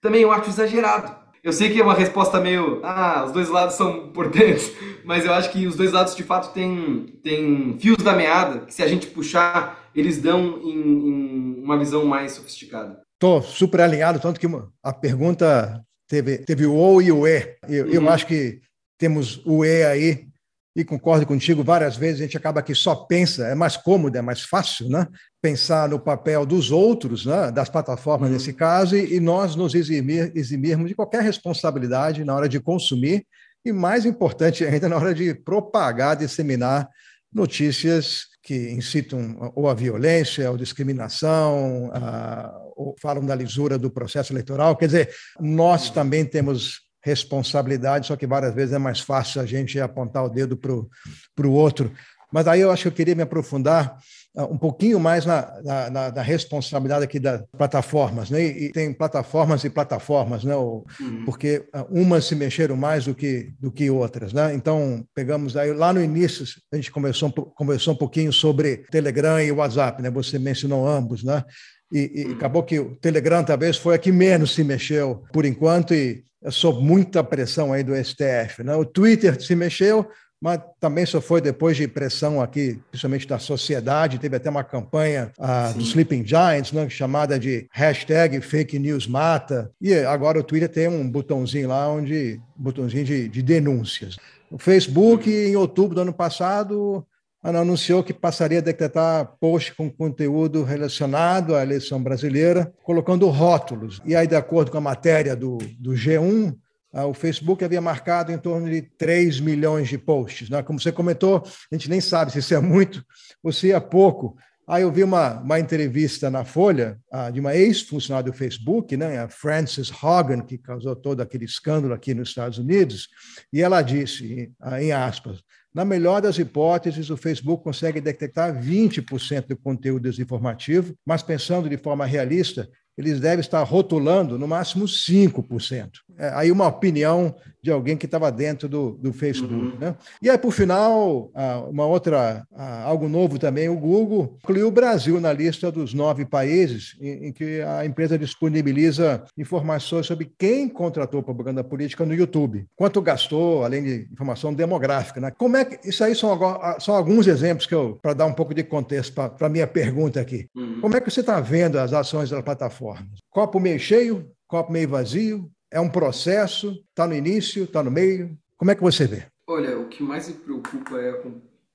[0.00, 1.19] também eu acho exagerado.
[1.42, 4.72] Eu sei que é uma resposta meio, ah, os dois lados são importantes,
[5.04, 8.74] mas eu acho que os dois lados de fato têm, têm fios da meada, que
[8.74, 13.00] se a gente puxar, eles dão em, em uma visão mais sofisticada.
[13.14, 14.46] Estou super alinhado, tanto que
[14.82, 17.56] a pergunta teve, teve o ou e o e.
[17.68, 17.92] Eu, uhum.
[17.92, 18.60] eu acho que
[18.98, 20.29] temos o e aí
[20.74, 24.22] e concordo contigo, várias vezes a gente acaba que só pensa, é mais cômodo, é
[24.22, 25.06] mais fácil, né?
[25.42, 27.50] Pensar no papel dos outros, né?
[27.50, 28.34] das plataformas uhum.
[28.34, 33.26] nesse caso, e, e nós nos eximir, eximirmos de qualquer responsabilidade na hora de consumir,
[33.64, 36.88] e mais importante ainda, na hora de propagar, disseminar
[37.32, 44.32] notícias que incitam ou a violência, ou discriminação, a, ou falam da lisura do processo
[44.32, 44.76] eleitoral.
[44.76, 45.94] Quer dizer, nós uhum.
[45.94, 50.56] também temos responsabilidade, só que várias vezes é mais fácil a gente apontar o dedo
[50.56, 51.92] para o outro.
[52.32, 53.96] Mas aí eu acho que eu queria me aprofundar
[54.36, 58.40] ah, um pouquinho mais na, na, na responsabilidade aqui das plataformas, né?
[58.40, 60.54] E tem plataformas e plataformas, né?
[60.54, 61.24] Uhum.
[61.24, 64.54] Porque ah, umas se mexeram mais do que do que outras, né?
[64.54, 69.50] Então pegamos aí lá no início a gente conversou conversou um pouquinho sobre Telegram e
[69.50, 70.10] WhatsApp, né?
[70.10, 71.44] Você mencionou ambos, né?
[71.92, 72.32] E, e, uhum.
[72.32, 76.82] acabou que o Telegram talvez foi a que menos se mexeu por enquanto e sob
[76.82, 78.62] muita pressão aí do STF.
[78.62, 78.74] Né?
[78.74, 80.08] O Twitter se mexeu,
[80.40, 84.18] mas também só foi depois de pressão aqui, principalmente da sociedade.
[84.18, 89.70] Teve até uma campanha uh, do Sleeping Giants, né, chamada de hashtag Fake News Mata.
[89.80, 94.16] E agora o Twitter tem um botãozinho lá, onde botãozinho de, de denúncias.
[94.50, 97.06] O Facebook, em outubro do ano passado,
[97.42, 104.00] anunciou que passaria a decretar post com conteúdo relacionado à eleição brasileira, colocando rótulos.
[104.04, 106.54] E aí, de acordo com a matéria do, do G1,
[106.92, 110.50] ah, o Facebook havia marcado em torno de 3 milhões de posts.
[110.50, 110.62] Né?
[110.62, 113.04] Como você comentou, a gente nem sabe se isso é muito
[113.42, 114.36] ou se é pouco.
[114.68, 119.18] Aí eu vi uma, uma entrevista na Folha ah, de uma ex-funcionária do Facebook, né,
[119.18, 123.08] a Frances Hogan, que causou todo aquele escândalo aqui nos Estados Unidos,
[123.52, 125.42] e ela disse, em aspas,
[125.74, 131.76] na melhor das hipóteses, o Facebook consegue detectar 20% do conteúdo desinformativo, mas pensando de
[131.76, 135.90] forma realista, eles devem estar rotulando no máximo 5%.
[136.20, 139.52] É, aí uma opinião de alguém que estava dentro do, do Facebook.
[139.54, 139.78] Uhum.
[139.78, 139.94] Né?
[140.22, 141.30] E aí, por final,
[141.68, 142.46] uma outra,
[142.84, 147.32] algo novo também, o Google incluiu o Brasil na lista dos nove países em, em,
[147.32, 153.82] que a empresa disponibiliza informações sobre quem contratou propaganda política no YouTube, quanto gastou, além
[153.82, 155.20] de informação demográfica.
[155.20, 155.30] Né?
[155.30, 156.38] Como é que isso aí são,
[156.78, 160.20] são alguns exemplos que eu para dar um pouco de contexto para a minha pergunta
[160.20, 160.46] aqui.
[160.56, 160.80] Uhum.
[160.80, 163.06] Como é que você está vendo as ações da plataforma?
[163.30, 165.50] Copo meio cheio, copo meio vazio?
[165.70, 166.84] É um processo?
[166.88, 167.62] Está no início?
[167.62, 168.36] Está no meio?
[168.56, 169.26] Como é que você vê?
[169.46, 171.22] Olha, o que mais me preocupa é,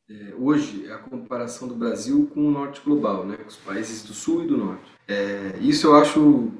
[0.09, 3.37] é, hoje é a comparação do Brasil com o norte global, né?
[3.37, 4.83] com os países do sul e do norte.
[5.07, 6.51] É, isso eu acho,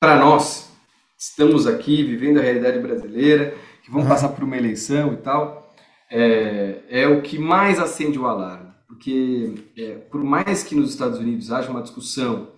[0.00, 0.70] para nós,
[1.18, 4.12] estamos aqui vivendo a realidade brasileira, que vamos uhum.
[4.12, 5.74] passar por uma eleição e tal,
[6.10, 8.68] é, é, o que mais acende o alarme.
[8.86, 12.48] Porque, é, por mais que nos Estados Unidos haja uma discussão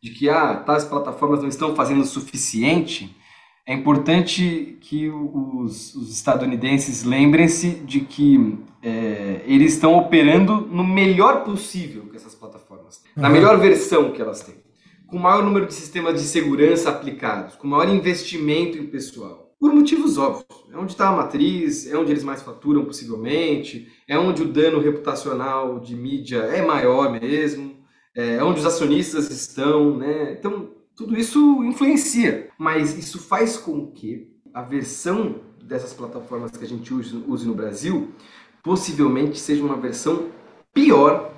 [0.00, 3.14] de que ah, tais plataformas não estão fazendo o suficiente,
[3.66, 11.44] é importante que os, os estadunidenses lembrem-se de que é, eles estão operando no melhor
[11.44, 13.22] possível que essas plataformas têm, uhum.
[13.22, 14.56] na melhor versão que elas têm,
[15.06, 19.50] com o maior número de sistemas de segurança aplicados, com maior investimento em pessoal.
[19.60, 20.46] Por motivos óbvios.
[20.72, 24.80] É onde está a matriz, é onde eles mais faturam possivelmente, é onde o dano
[24.80, 27.76] reputacional de mídia é maior mesmo,
[28.16, 30.32] é onde os acionistas estão, né?
[30.32, 36.68] Então, tudo isso influencia, mas isso faz com que a versão dessas plataformas que a
[36.68, 38.10] gente use, no Brasil
[38.62, 40.26] possivelmente seja uma versão
[40.74, 41.32] pior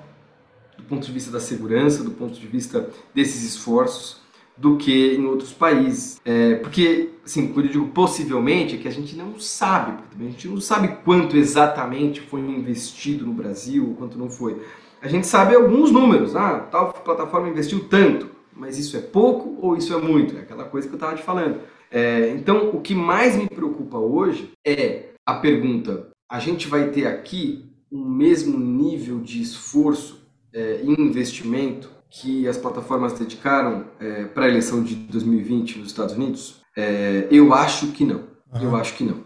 [0.77, 4.21] do ponto de vista da segurança, do ponto de vista desses esforços,
[4.57, 6.19] do que em outros países.
[6.25, 10.27] É, porque, assim, quando eu digo possivelmente, é que a gente não sabe, porque também
[10.27, 14.61] a gente não sabe quanto exatamente foi investido no Brasil, quanto não foi.
[15.01, 19.75] A gente sabe alguns números, ah, tal plataforma investiu tanto mas isso é pouco ou
[19.75, 20.37] isso é muito?
[20.37, 21.59] É aquela coisa que eu estava te falando.
[21.91, 27.05] É, então, o que mais me preocupa hoje é a pergunta: a gente vai ter
[27.05, 34.25] aqui o um mesmo nível de esforço é, e investimento que as plataformas dedicaram é,
[34.25, 36.61] para a eleição de 2020 nos Estados Unidos?
[36.75, 38.23] É, eu acho que não.
[38.53, 38.61] Uhum.
[38.61, 39.23] Eu acho que não.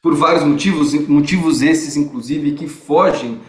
[0.00, 3.40] Por vários motivos, motivos esses, inclusive, que fogem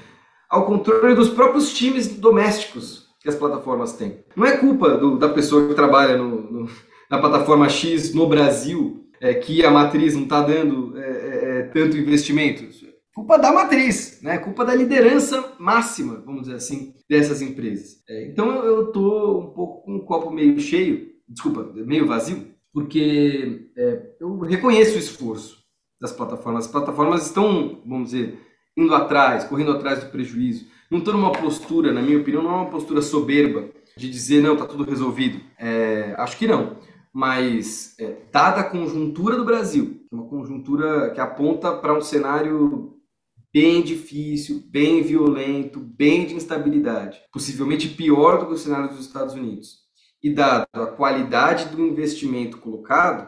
[0.49, 4.23] ao controle dos próprios times domésticos que as plataformas têm.
[4.35, 6.69] Não é culpa do, da pessoa que trabalha no, no,
[7.09, 11.63] na plataforma X no Brasil é, que a matriz não está dando é, é, é,
[11.63, 12.63] tanto investimento.
[12.63, 14.37] É culpa da matriz, né?
[14.37, 18.01] culpa da liderança máxima, vamos dizer assim, dessas empresas.
[18.07, 23.71] É, então eu estou um pouco com um copo meio cheio, desculpa, meio vazio, porque
[24.21, 25.57] eu reconheço o esforço
[25.99, 26.65] das plataformas.
[26.65, 28.39] As plataformas estão, vamos dizer,
[28.77, 32.55] indo atrás, correndo atrás do prejuízo não estou numa postura, na minha opinião, não é
[32.55, 35.41] uma postura soberba de dizer, não, está tudo resolvido.
[35.57, 36.77] É, acho que não.
[37.13, 42.95] Mas, é, dada a conjuntura do Brasil, é uma conjuntura que aponta para um cenário
[43.53, 49.33] bem difícil, bem violento, bem de instabilidade, possivelmente pior do que o cenário dos Estados
[49.33, 49.79] Unidos.
[50.23, 53.27] E dado a qualidade do investimento colocado,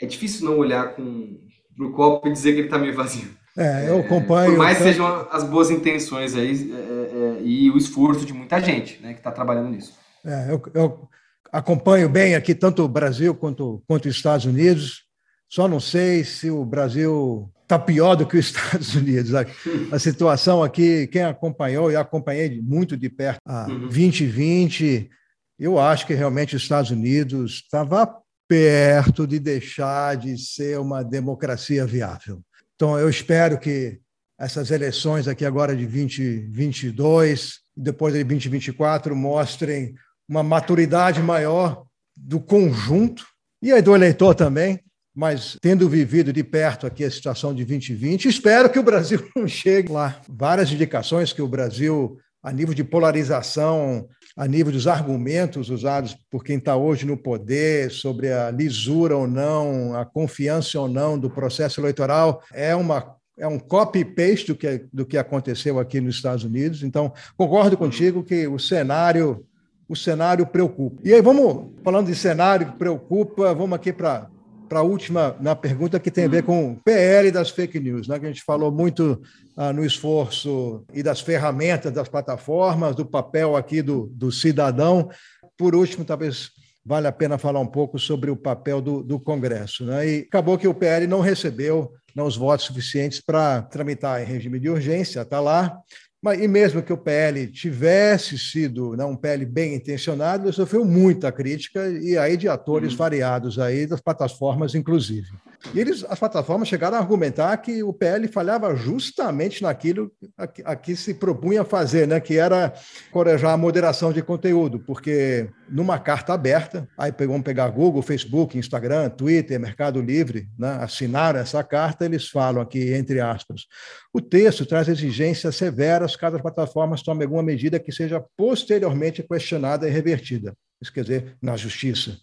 [0.00, 1.38] é difícil não olhar com
[1.78, 3.28] o copo e dizer que ele está meio vazio.
[3.56, 4.52] É, eu acompanho.
[4.52, 6.99] Por mais que sejam as boas intenções aí é, é,
[7.42, 9.94] e o esforço de muita gente né, que está trabalhando nisso.
[10.24, 11.08] É, eu, eu,
[11.52, 15.04] acompanho bem aqui tanto o Brasil quanto, quanto os Estados Unidos.
[15.48, 19.34] Só não sei se o Brasil está pior do que os Estados Unidos.
[19.34, 19.44] A,
[19.92, 23.80] a, situação aqui, quem acompanhou, e acompanhei muito de perto a uhum.
[23.80, 25.10] 2020,
[25.58, 31.86] eu acho que realmente os Estados Unidos estava perto de deixar de ser uma democracia
[31.86, 32.40] viável.
[32.74, 34.00] Então, eu espero que
[34.40, 39.94] essas eleições aqui agora de 2022 e depois de 2024 mostrem
[40.26, 41.84] uma maturidade maior
[42.16, 43.22] do conjunto
[43.62, 44.80] e aí do eleitor também,
[45.14, 49.46] mas tendo vivido de perto aqui a situação de 2020, espero que o Brasil não
[49.46, 50.18] chegue lá.
[50.26, 56.42] Várias indicações que o Brasil, a nível de polarização, a nível dos argumentos usados por
[56.42, 61.28] quem está hoje no poder sobre a lisura ou não, a confiança ou não do
[61.28, 66.44] processo eleitoral, é uma é um copy-paste do que, do que aconteceu aqui nos Estados
[66.44, 66.82] Unidos.
[66.82, 69.44] Então, concordo contigo que o cenário
[69.88, 71.00] o cenário preocupa.
[71.02, 74.30] E aí, vamos, falando de cenário que preocupa, vamos aqui para
[74.68, 78.06] para a última na pergunta que tem a ver com o PL das fake news,
[78.06, 78.20] né?
[78.20, 79.20] que a gente falou muito
[79.56, 85.10] ah, no esforço e das ferramentas das plataformas, do papel aqui do, do cidadão.
[85.58, 86.50] Por último, talvez
[86.86, 89.84] vale a pena falar um pouco sobre o papel do, do Congresso.
[89.84, 90.08] Né?
[90.08, 94.58] E acabou que o PL não recebeu não, os votos suficientes para tramitar em regime
[94.58, 95.78] de urgência, está lá.
[96.22, 100.84] Mas, e mesmo que o PL tivesse sido né, um PL bem intencionado, ele sofreu
[100.84, 102.98] muita crítica, e aí de atores uhum.
[102.98, 105.28] variados aí, das plataformas, inclusive.
[105.74, 110.76] E eles, as plataformas chegaram a argumentar que o PL falhava justamente naquilo a, a
[110.76, 112.72] que se propunha fazer, né, que era
[113.12, 119.10] corejar a moderação de conteúdo, porque numa carta aberta, aí vamos pegar Google, Facebook, Instagram,
[119.10, 123.66] Twitter, Mercado Livre, né, assinaram essa carta, eles falam aqui, entre aspas,
[124.12, 129.86] o texto traz exigências severas caso as plataformas tomem alguma medida que seja posteriormente questionada
[129.86, 132.18] e revertida isso quer dizer, na justiça.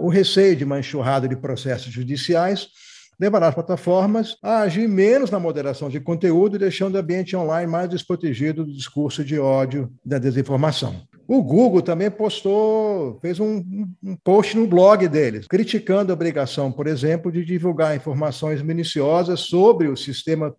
[0.00, 2.68] O receio de uma enxurrada de processos judiciais
[3.18, 7.88] levará as plataformas a agir menos na moderação de conteúdo, deixando o ambiente online mais
[7.88, 11.02] desprotegido do discurso de ódio da desinformação.
[11.28, 16.86] O Google também postou, fez um, um, post no blog deles, criticando a obrigação, por
[16.86, 20.54] exemplo, de divulgar informações minuciosas sobre o sistema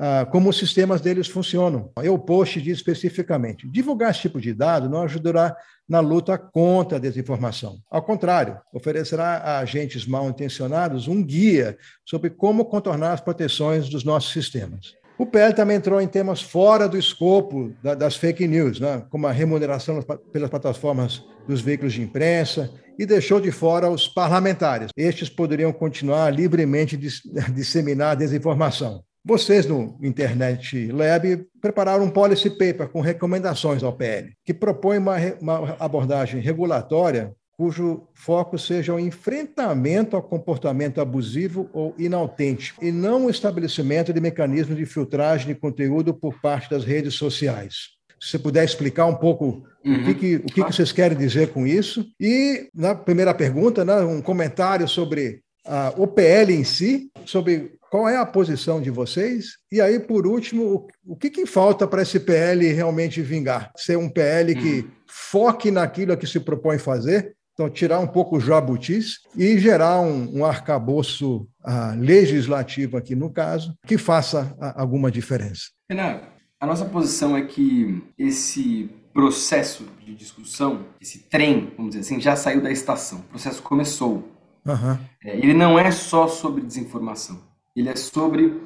[0.00, 1.90] ah, como os sistemas deles funcionam.
[2.00, 5.56] Eu post diz especificamente: divulgar esse tipo de dado não ajudará
[5.88, 7.78] na luta contra a desinformação.
[7.90, 14.04] Ao contrário, oferecerá a agentes mal intencionados um guia sobre como contornar as proteções dos
[14.04, 14.94] nossos sistemas.
[15.18, 19.26] O PL também entrou em temas fora do escopo da, das fake news, né, como
[19.26, 20.00] a remuneração
[20.32, 24.90] pelas plataformas dos veículos de imprensa, e deixou de fora os parlamentares.
[24.96, 27.20] Estes poderiam continuar livremente dis,
[27.52, 29.02] disseminar desinformação.
[29.28, 35.16] Vocês no Internet Lab prepararam um policy paper com recomendações ao PL, que propõe uma,
[35.38, 43.26] uma abordagem regulatória cujo foco seja o enfrentamento ao comportamento abusivo ou inautêntico, e não
[43.26, 47.98] o estabelecimento de mecanismos de filtragem de conteúdo por parte das redes sociais.
[48.18, 50.00] Se você puder explicar um pouco uhum.
[50.00, 52.06] o, que, que o que, que, vocês querem dizer com isso.
[52.18, 58.08] E, na primeira pergunta, né, um comentário sobre a, o PL em si, sobre qual
[58.08, 59.58] é a posição de vocês?
[59.72, 63.72] E aí, por último, o, que, que falta para esse PL realmente vingar?
[63.76, 64.90] Ser um PL que hum.
[65.06, 70.00] foque naquilo a que se propõe fazer, então tirar um pouco o jabutis e gerar
[70.00, 75.64] um, um arcabouço uh, legislativo aqui no caso, que faça uh, alguma diferença.
[75.90, 76.28] Renato,
[76.60, 82.36] a nossa posição é que esse processo de discussão, esse trem, vamos dizer assim, já
[82.36, 83.20] saiu da estação.
[83.20, 84.28] O processo começou.
[84.64, 84.98] Uhum.
[85.24, 87.47] Ele não é só sobre desinformação.
[87.78, 88.60] Ele é sobre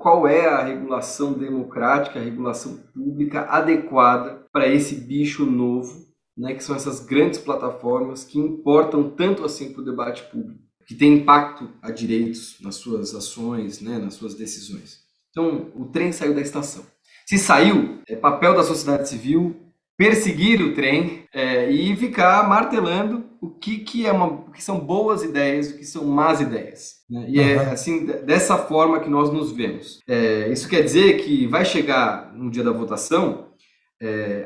[0.00, 6.04] qual é a regulação democrática, a regulação pública adequada para esse bicho novo,
[6.36, 10.96] né, que são essas grandes plataformas que importam tanto assim para o debate público, que
[10.96, 14.98] tem impacto a direitos nas suas ações, né, nas suas decisões.
[15.30, 16.84] Então, o trem saiu da estação.
[17.24, 19.54] Se saiu, é papel da sociedade civil
[19.96, 24.80] perseguir o trem é, e ficar martelando o que, que, é uma, o que são
[24.80, 26.96] boas ideias, o que são más ideias.
[27.08, 27.26] Né?
[27.28, 27.46] E uhum.
[27.46, 30.00] é assim, dessa forma que nós nos vemos.
[30.08, 33.46] É, isso quer dizer que vai chegar no dia da votação,
[34.02, 34.44] é,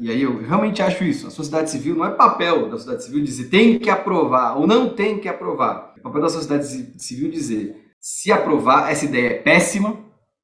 [0.00, 3.24] e aí eu realmente acho isso, a sociedade civil não é papel da sociedade civil
[3.24, 5.94] dizer tem que aprovar ou não tem que aprovar.
[5.96, 6.66] É papel da sociedade
[7.02, 9.98] civil dizer se aprovar, essa ideia é péssima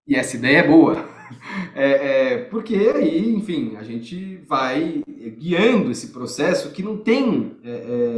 [0.06, 1.17] e essa ideia é boa.
[1.74, 5.02] É, é, porque aí, enfim, a gente vai
[5.38, 7.70] guiando esse processo que não tem, é,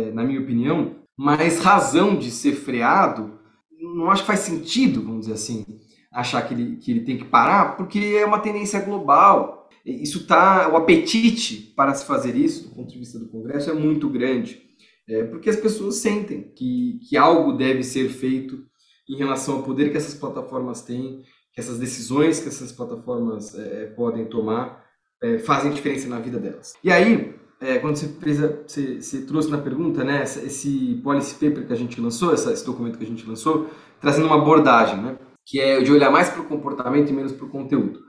[0.09, 3.39] é, na minha opinião, mais razão de ser freado.
[3.79, 5.67] Não acho que faz sentido, vamos dizer assim,
[6.13, 9.69] achar que ele, que ele tem que parar, porque é uma tendência global.
[9.85, 13.75] Isso tá, o apetite para se fazer isso, do ponto de vista do Congresso, é
[13.75, 14.63] muito grande,
[15.09, 18.65] é, porque as pessoas sentem que, que algo deve ser feito
[19.09, 21.23] em relação ao poder que essas plataformas têm,
[21.53, 24.85] que essas decisões que essas plataformas é, podem tomar
[25.23, 26.75] é, fazem diferença na vida delas.
[26.83, 31.67] E aí, é, quando você, precisa, você, você, trouxe na pergunta, né, esse policy paper
[31.67, 33.69] que a gente lançou, essa, esse documento que a gente lançou,
[34.01, 37.45] trazendo uma abordagem, né, que é de olhar mais para o comportamento e menos para
[37.45, 38.01] o conteúdo.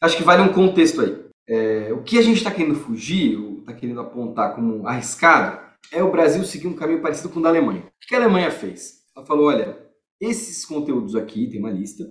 [0.00, 1.24] Acho que vale um contexto aí.
[1.48, 5.58] É, o que a gente está querendo fugir, ou está querendo apontar como arriscado,
[5.92, 7.80] é o Brasil seguir um caminho parecido com o da Alemanha.
[7.80, 9.00] O que a Alemanha fez?
[9.16, 9.76] Ela falou, olha,
[10.20, 12.04] esses conteúdos aqui, tem uma lista,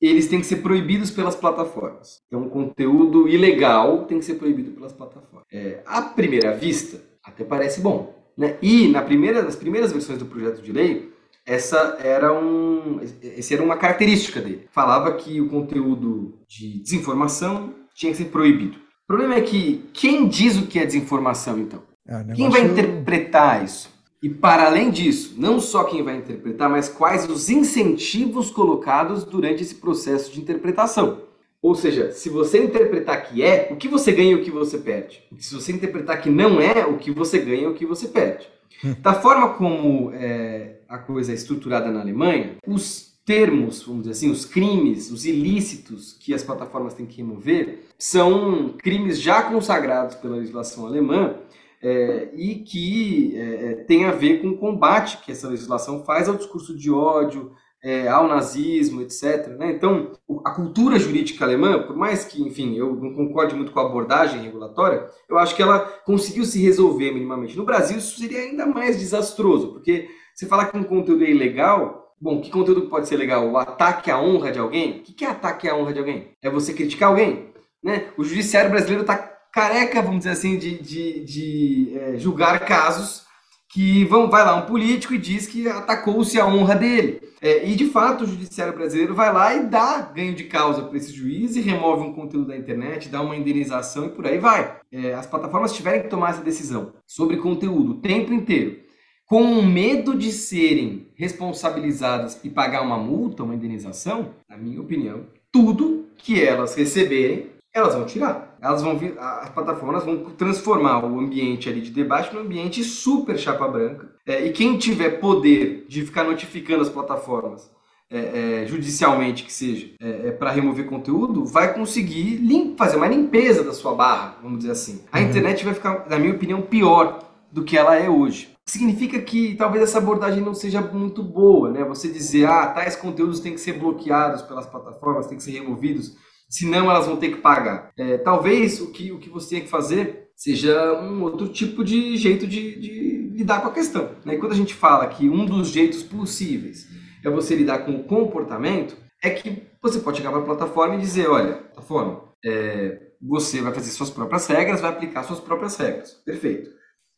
[0.00, 2.20] eles têm que ser proibidos pelas plataformas.
[2.26, 5.46] Então, o conteúdo ilegal tem que ser proibido pelas plataformas.
[5.52, 8.14] É, à primeira vista, até parece bom.
[8.36, 8.56] Né?
[8.60, 11.10] E na primeira, nas primeiras versões do projeto de lei,
[11.46, 13.00] essa era um,
[13.36, 14.66] essa era uma característica dele.
[14.70, 18.76] Falava que o conteúdo de desinformação tinha que ser proibido.
[18.76, 21.82] O problema é que quem diz o que é desinformação, então?
[22.06, 22.36] É, negócio...
[22.36, 23.95] Quem vai interpretar isso?
[24.26, 29.62] E para além disso, não só quem vai interpretar, mas quais os incentivos colocados durante
[29.62, 31.20] esse processo de interpretação.
[31.62, 34.78] Ou seja, se você interpretar que é, o que você ganha e o que você
[34.78, 35.22] perde.
[35.38, 38.48] Se você interpretar que não é, o que você ganha e o que você perde.
[38.84, 38.96] Hum.
[39.00, 44.30] Da forma como é, a coisa é estruturada na Alemanha, os termos, vamos dizer assim,
[44.32, 50.34] os crimes, os ilícitos que as plataformas têm que remover, são crimes já consagrados pela
[50.34, 51.36] legislação alemã
[51.82, 56.28] é, e que é, é, tem a ver com o combate que essa legislação faz
[56.28, 57.52] ao discurso de ódio,
[57.82, 59.48] é, ao nazismo, etc.
[59.58, 59.70] Né?
[59.70, 60.12] Então,
[60.44, 64.42] a cultura jurídica alemã, por mais que, enfim, eu não concorde muito com a abordagem
[64.42, 67.56] regulatória, eu acho que ela conseguiu se resolver minimamente.
[67.56, 72.14] No Brasil, isso seria ainda mais desastroso, porque você falar que um conteúdo é ilegal,
[72.20, 73.48] bom, que conteúdo pode ser legal?
[73.48, 74.98] O ataque à honra de alguém?
[74.98, 76.32] O que é ataque à honra de alguém?
[76.42, 77.52] É você criticar alguém?
[77.82, 78.08] Né?
[78.18, 83.24] O judiciário brasileiro está careca, vamos dizer assim, de, de, de é, julgar casos
[83.72, 87.22] que vão, vai lá um político e diz que atacou-se a honra dele.
[87.40, 90.98] É, e de fato o judiciário brasileiro vai lá e dá ganho de causa para
[90.98, 94.76] esse juiz e remove um conteúdo da internet, dá uma indenização e por aí vai.
[94.92, 98.76] É, as plataformas tiverem que tomar essa decisão sobre conteúdo o tempo inteiro,
[99.24, 106.08] com medo de serem responsabilizadas e pagar uma multa, uma indenização, na minha opinião, tudo
[106.18, 108.45] que elas receberem elas vão tirar.
[108.60, 113.38] Elas vão vir, as plataformas vão transformar o ambiente ali de debate num ambiente super
[113.38, 114.08] chapa branca.
[114.26, 117.70] É, e quem tiver poder de ficar notificando as plataformas
[118.10, 122.40] é, é, judicialmente que seja, é, é para remover conteúdo, vai conseguir
[122.76, 125.04] fazer uma limpeza da sua barra, vamos dizer assim.
[125.10, 125.24] A uhum.
[125.26, 128.52] internet vai ficar, na minha opinião, pior do que ela é hoje.
[128.64, 131.84] Significa que talvez essa abordagem não seja muito boa, né?
[131.84, 136.16] Você dizer, ah, tais conteúdos têm que ser bloqueados pelas plataformas, têm que ser removidos
[136.48, 137.92] senão elas vão ter que pagar.
[137.96, 142.16] É, talvez o que, o que você tem que fazer seja um outro tipo de
[142.16, 144.14] jeito de, de lidar com a questão.
[144.24, 144.34] Né?
[144.34, 146.86] E quando a gente fala que um dos jeitos possíveis
[147.24, 151.00] é você lidar com o comportamento, é que você pode chegar para a plataforma e
[151.00, 156.12] dizer, olha, plataforma, é, você vai fazer suas próprias regras, vai aplicar suas próprias regras.
[156.24, 156.70] Perfeito.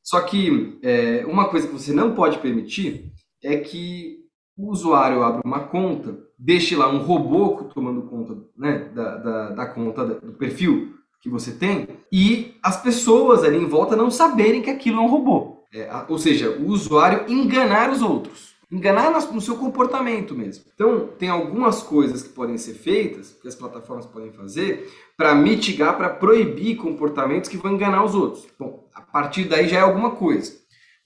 [0.02, 3.12] Só que é, uma coisa que você não pode permitir
[3.42, 4.17] é que
[4.58, 9.66] o usuário abra uma conta deixe lá um robô tomando conta né, da, da, da
[9.66, 14.70] conta do perfil que você tem e as pessoas ali em volta não saberem que
[14.70, 15.64] aquilo é um robô.
[15.74, 18.56] É, ou seja, o usuário enganar os outros.
[18.70, 20.64] Enganar no seu comportamento mesmo.
[20.74, 25.96] Então, tem algumas coisas que podem ser feitas, que as plataformas podem fazer, para mitigar,
[25.96, 28.46] para proibir comportamentos que vão enganar os outros.
[28.58, 30.52] Bom, a partir daí já é alguma coisa.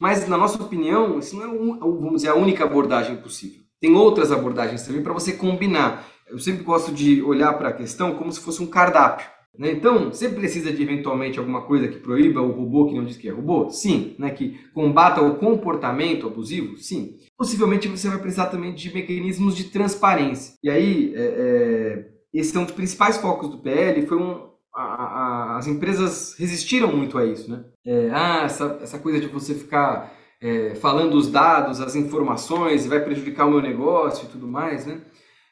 [0.02, 3.60] Mas, na nossa opinião, isso não é, um, vamos dizer, a única abordagem possível.
[3.80, 6.04] Tem outras abordagens também para você combinar.
[6.28, 9.28] Eu sempre gosto de olhar para a questão como se fosse um cardápio.
[9.56, 9.70] Né?
[9.70, 13.28] Então, você precisa de eventualmente alguma coisa que proíba o robô que não diz que
[13.28, 13.70] é robô?
[13.70, 14.16] Sim.
[14.18, 14.30] Né?
[14.30, 16.78] Que combata o comportamento abusivo?
[16.78, 17.18] Sim.
[17.38, 20.54] Possivelmente você vai precisar também de mecanismos de transparência.
[20.64, 24.82] E aí, é, é, esse é um dos principais focos do PL, foi um, a,
[24.82, 25.21] a,
[25.62, 27.64] as empresas resistiram muito a isso, né?
[27.86, 32.98] É, ah, essa, essa coisa de você ficar é, falando os dados, as informações, vai
[32.98, 35.00] prejudicar o meu negócio e tudo mais, né?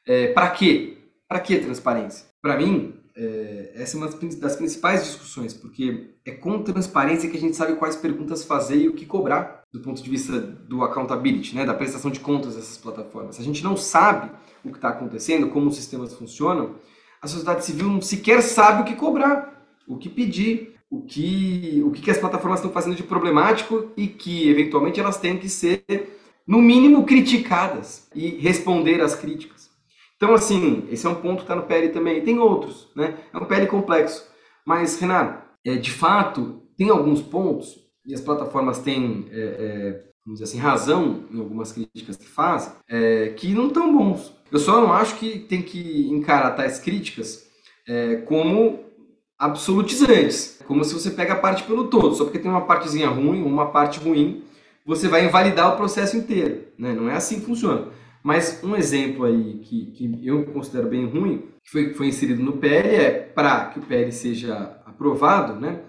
[0.05, 0.99] É, para quê?
[1.29, 2.27] Para que transparência?
[2.43, 7.41] Para mim, é, essa é uma das principais discussões, porque é com transparência que a
[7.41, 11.55] gente sabe quais perguntas fazer e o que cobrar do ponto de vista do accountability,
[11.55, 13.37] né, da prestação de contas dessas plataformas.
[13.37, 14.29] Se a gente não sabe
[14.65, 16.75] o que está acontecendo, como os sistemas funcionam,
[17.23, 19.60] a sociedade civil não sequer sabe o que cobrar,
[19.91, 24.49] o que pedir, o que, o que as plataformas estão fazendo de problemático e que,
[24.49, 25.85] eventualmente, elas têm que ser,
[26.47, 29.69] no mínimo, criticadas e responder às críticas.
[30.17, 32.23] Então, assim, esse é um ponto que está no PL também.
[32.23, 33.19] Tem outros, né?
[33.33, 34.31] É um PL complexo.
[34.65, 37.75] Mas, Renato, é, de fato, tem alguns pontos,
[38.07, 42.73] e as plataformas têm, é, é, vamos dizer assim, razão em algumas críticas que fazem,
[42.89, 44.33] é, que não estão bons.
[44.53, 47.49] Eu só não acho que tem que encarar tais críticas
[47.89, 48.90] é, como
[49.41, 50.61] absolutizantes.
[50.67, 53.71] Como se você pega a parte pelo todo, só porque tem uma partezinha ruim, uma
[53.71, 54.45] parte ruim,
[54.87, 56.67] você vai invalidar o processo inteiro.
[56.79, 56.93] Né?
[56.93, 57.89] Não é assim que funciona.
[58.23, 62.59] Mas um exemplo aí que, que eu considero bem ruim, que foi, foi inserido no
[62.59, 65.81] PL, é para que o PL seja aprovado, né,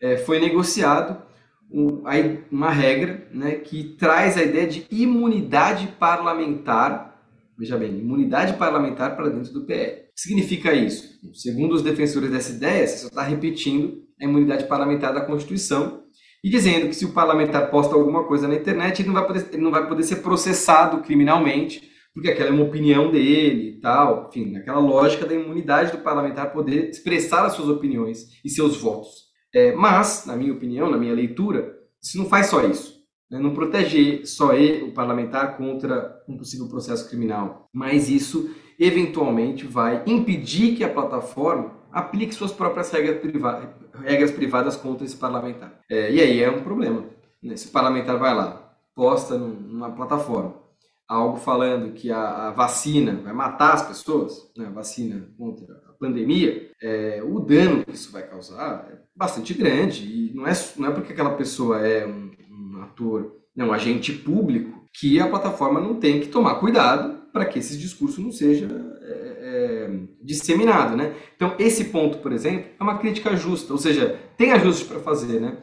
[0.00, 1.20] é, foi negociado
[1.68, 2.04] um,
[2.50, 7.14] uma regra né, que traz a ideia de imunidade parlamentar
[7.56, 10.03] Veja bem, imunidade parlamentar para dentro do PL.
[10.14, 11.18] O que significa isso?
[11.34, 16.04] Segundo os defensores dessa ideia, você só está repetindo a imunidade parlamentar da Constituição
[16.42, 19.48] e dizendo que se o parlamentar posta alguma coisa na internet, ele não vai poder,
[19.52, 24.28] ele não vai poder ser processado criminalmente, porque aquela é uma opinião dele e tal.
[24.28, 29.10] Enfim, naquela lógica da imunidade do parlamentar poder expressar as suas opiniões e seus votos.
[29.52, 32.94] É, mas, na minha opinião, na minha leitura, isso não faz só isso.
[33.28, 33.40] Né?
[33.40, 38.48] Não protege só ele, o parlamentar, contra um possível processo criminal, mas isso
[38.78, 43.68] eventualmente vai impedir que a plataforma aplique suas próprias regras, privadas,
[44.02, 45.80] regras privadas contra esse parlamentar.
[45.90, 47.04] É, e aí é um problema.
[47.42, 47.56] Né?
[47.56, 50.64] Se o parlamentar vai lá, posta numa plataforma
[51.06, 54.66] algo falando que a, a vacina vai matar as pessoas, né?
[54.66, 60.04] a vacina contra a pandemia, é, o dano que isso vai causar é bastante grande.
[60.04, 64.84] E não é, não é porque aquela pessoa é um ator, né, um agente público,
[64.92, 68.68] que a plataforma não tem que tomar cuidado para que esse discurso não seja
[69.02, 69.90] é, é,
[70.22, 71.12] disseminado, né?
[71.34, 75.40] Então, esse ponto, por exemplo, é uma crítica justa, ou seja, tem ajustes para fazer,
[75.40, 75.56] né?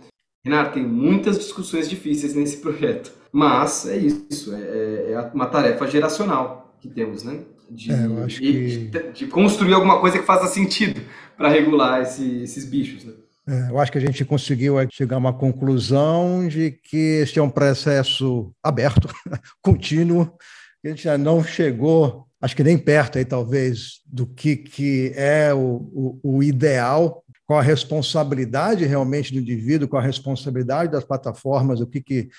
[0.44, 5.88] Renato, tem muitas discussões difíceis nesse projeto, mas é isso, é, é, é uma tarefa
[5.88, 7.40] geracional que temos, né?
[7.70, 8.78] De, é, que...
[8.90, 11.00] de, de construir alguma coisa que faça sentido
[11.38, 13.14] para regular esse, esses bichos, né?
[13.48, 17.42] É, eu acho que a gente conseguiu chegar a uma conclusão de que este é
[17.42, 19.08] um processo aberto,
[19.64, 20.38] contínuo,
[20.84, 25.54] a gente já não chegou, acho que nem perto aí, talvez, do que, que é
[25.54, 31.82] o, o, o ideal, qual a responsabilidade realmente do indivíduo, qual a responsabilidade das plataformas,
[31.82, 32.30] o que, que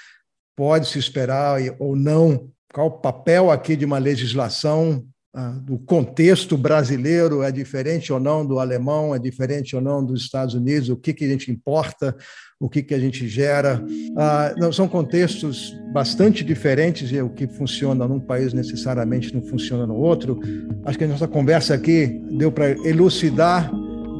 [0.56, 5.06] pode se esperar ou não, qual o papel aqui de uma legislação
[5.62, 10.54] do contexto brasileiro é diferente ou não do alemão, é diferente ou não dos Estados
[10.54, 12.14] Unidos, o que, que a gente importa,
[12.60, 13.82] o que, que a gente gera.
[14.14, 19.86] Ah, não, são contextos bastante diferentes e o que funciona num país necessariamente não funciona
[19.86, 20.38] no outro.
[20.84, 23.70] Acho que a nossa conversa aqui deu para elucidar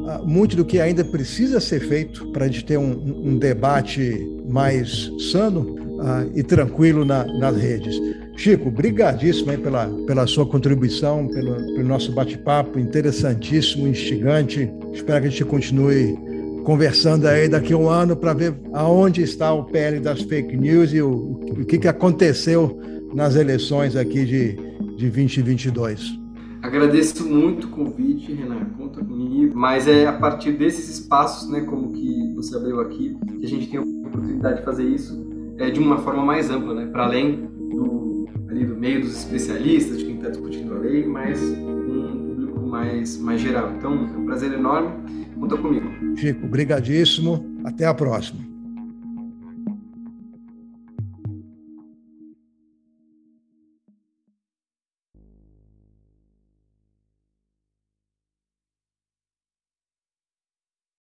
[0.07, 4.19] ah, muito do que ainda precisa ser feito para a gente ter um, um debate
[4.49, 7.95] mais sano ah, e tranquilo na, nas redes.
[8.35, 14.71] Chico, brigadíssimo aí pela, pela sua contribuição, pelo, pelo nosso bate-papo interessantíssimo, instigante.
[14.91, 16.17] Espero que a gente continue
[16.63, 20.93] conversando aí daqui a um ano para ver aonde está o PL das fake news
[20.93, 22.79] e o, o que, que aconteceu
[23.13, 24.55] nas eleições aqui de,
[24.97, 26.23] de 2022.
[26.61, 31.91] Agradeço muito o convite, Renan, conta comigo, mas é a partir desses espaços, né, como
[31.91, 35.27] que você abriu aqui, que a gente tem a oportunidade de fazer isso
[35.57, 38.12] é, de uma forma mais ampla, né, para além do,
[38.53, 43.17] ali do meio dos especialistas, de quem está discutindo a lei, mas um público mais,
[43.17, 43.73] mais geral.
[43.75, 44.91] Então, é um prazer enorme,
[45.39, 45.89] conta comigo.
[46.15, 48.52] Chico, brigadíssimo, até a próxima.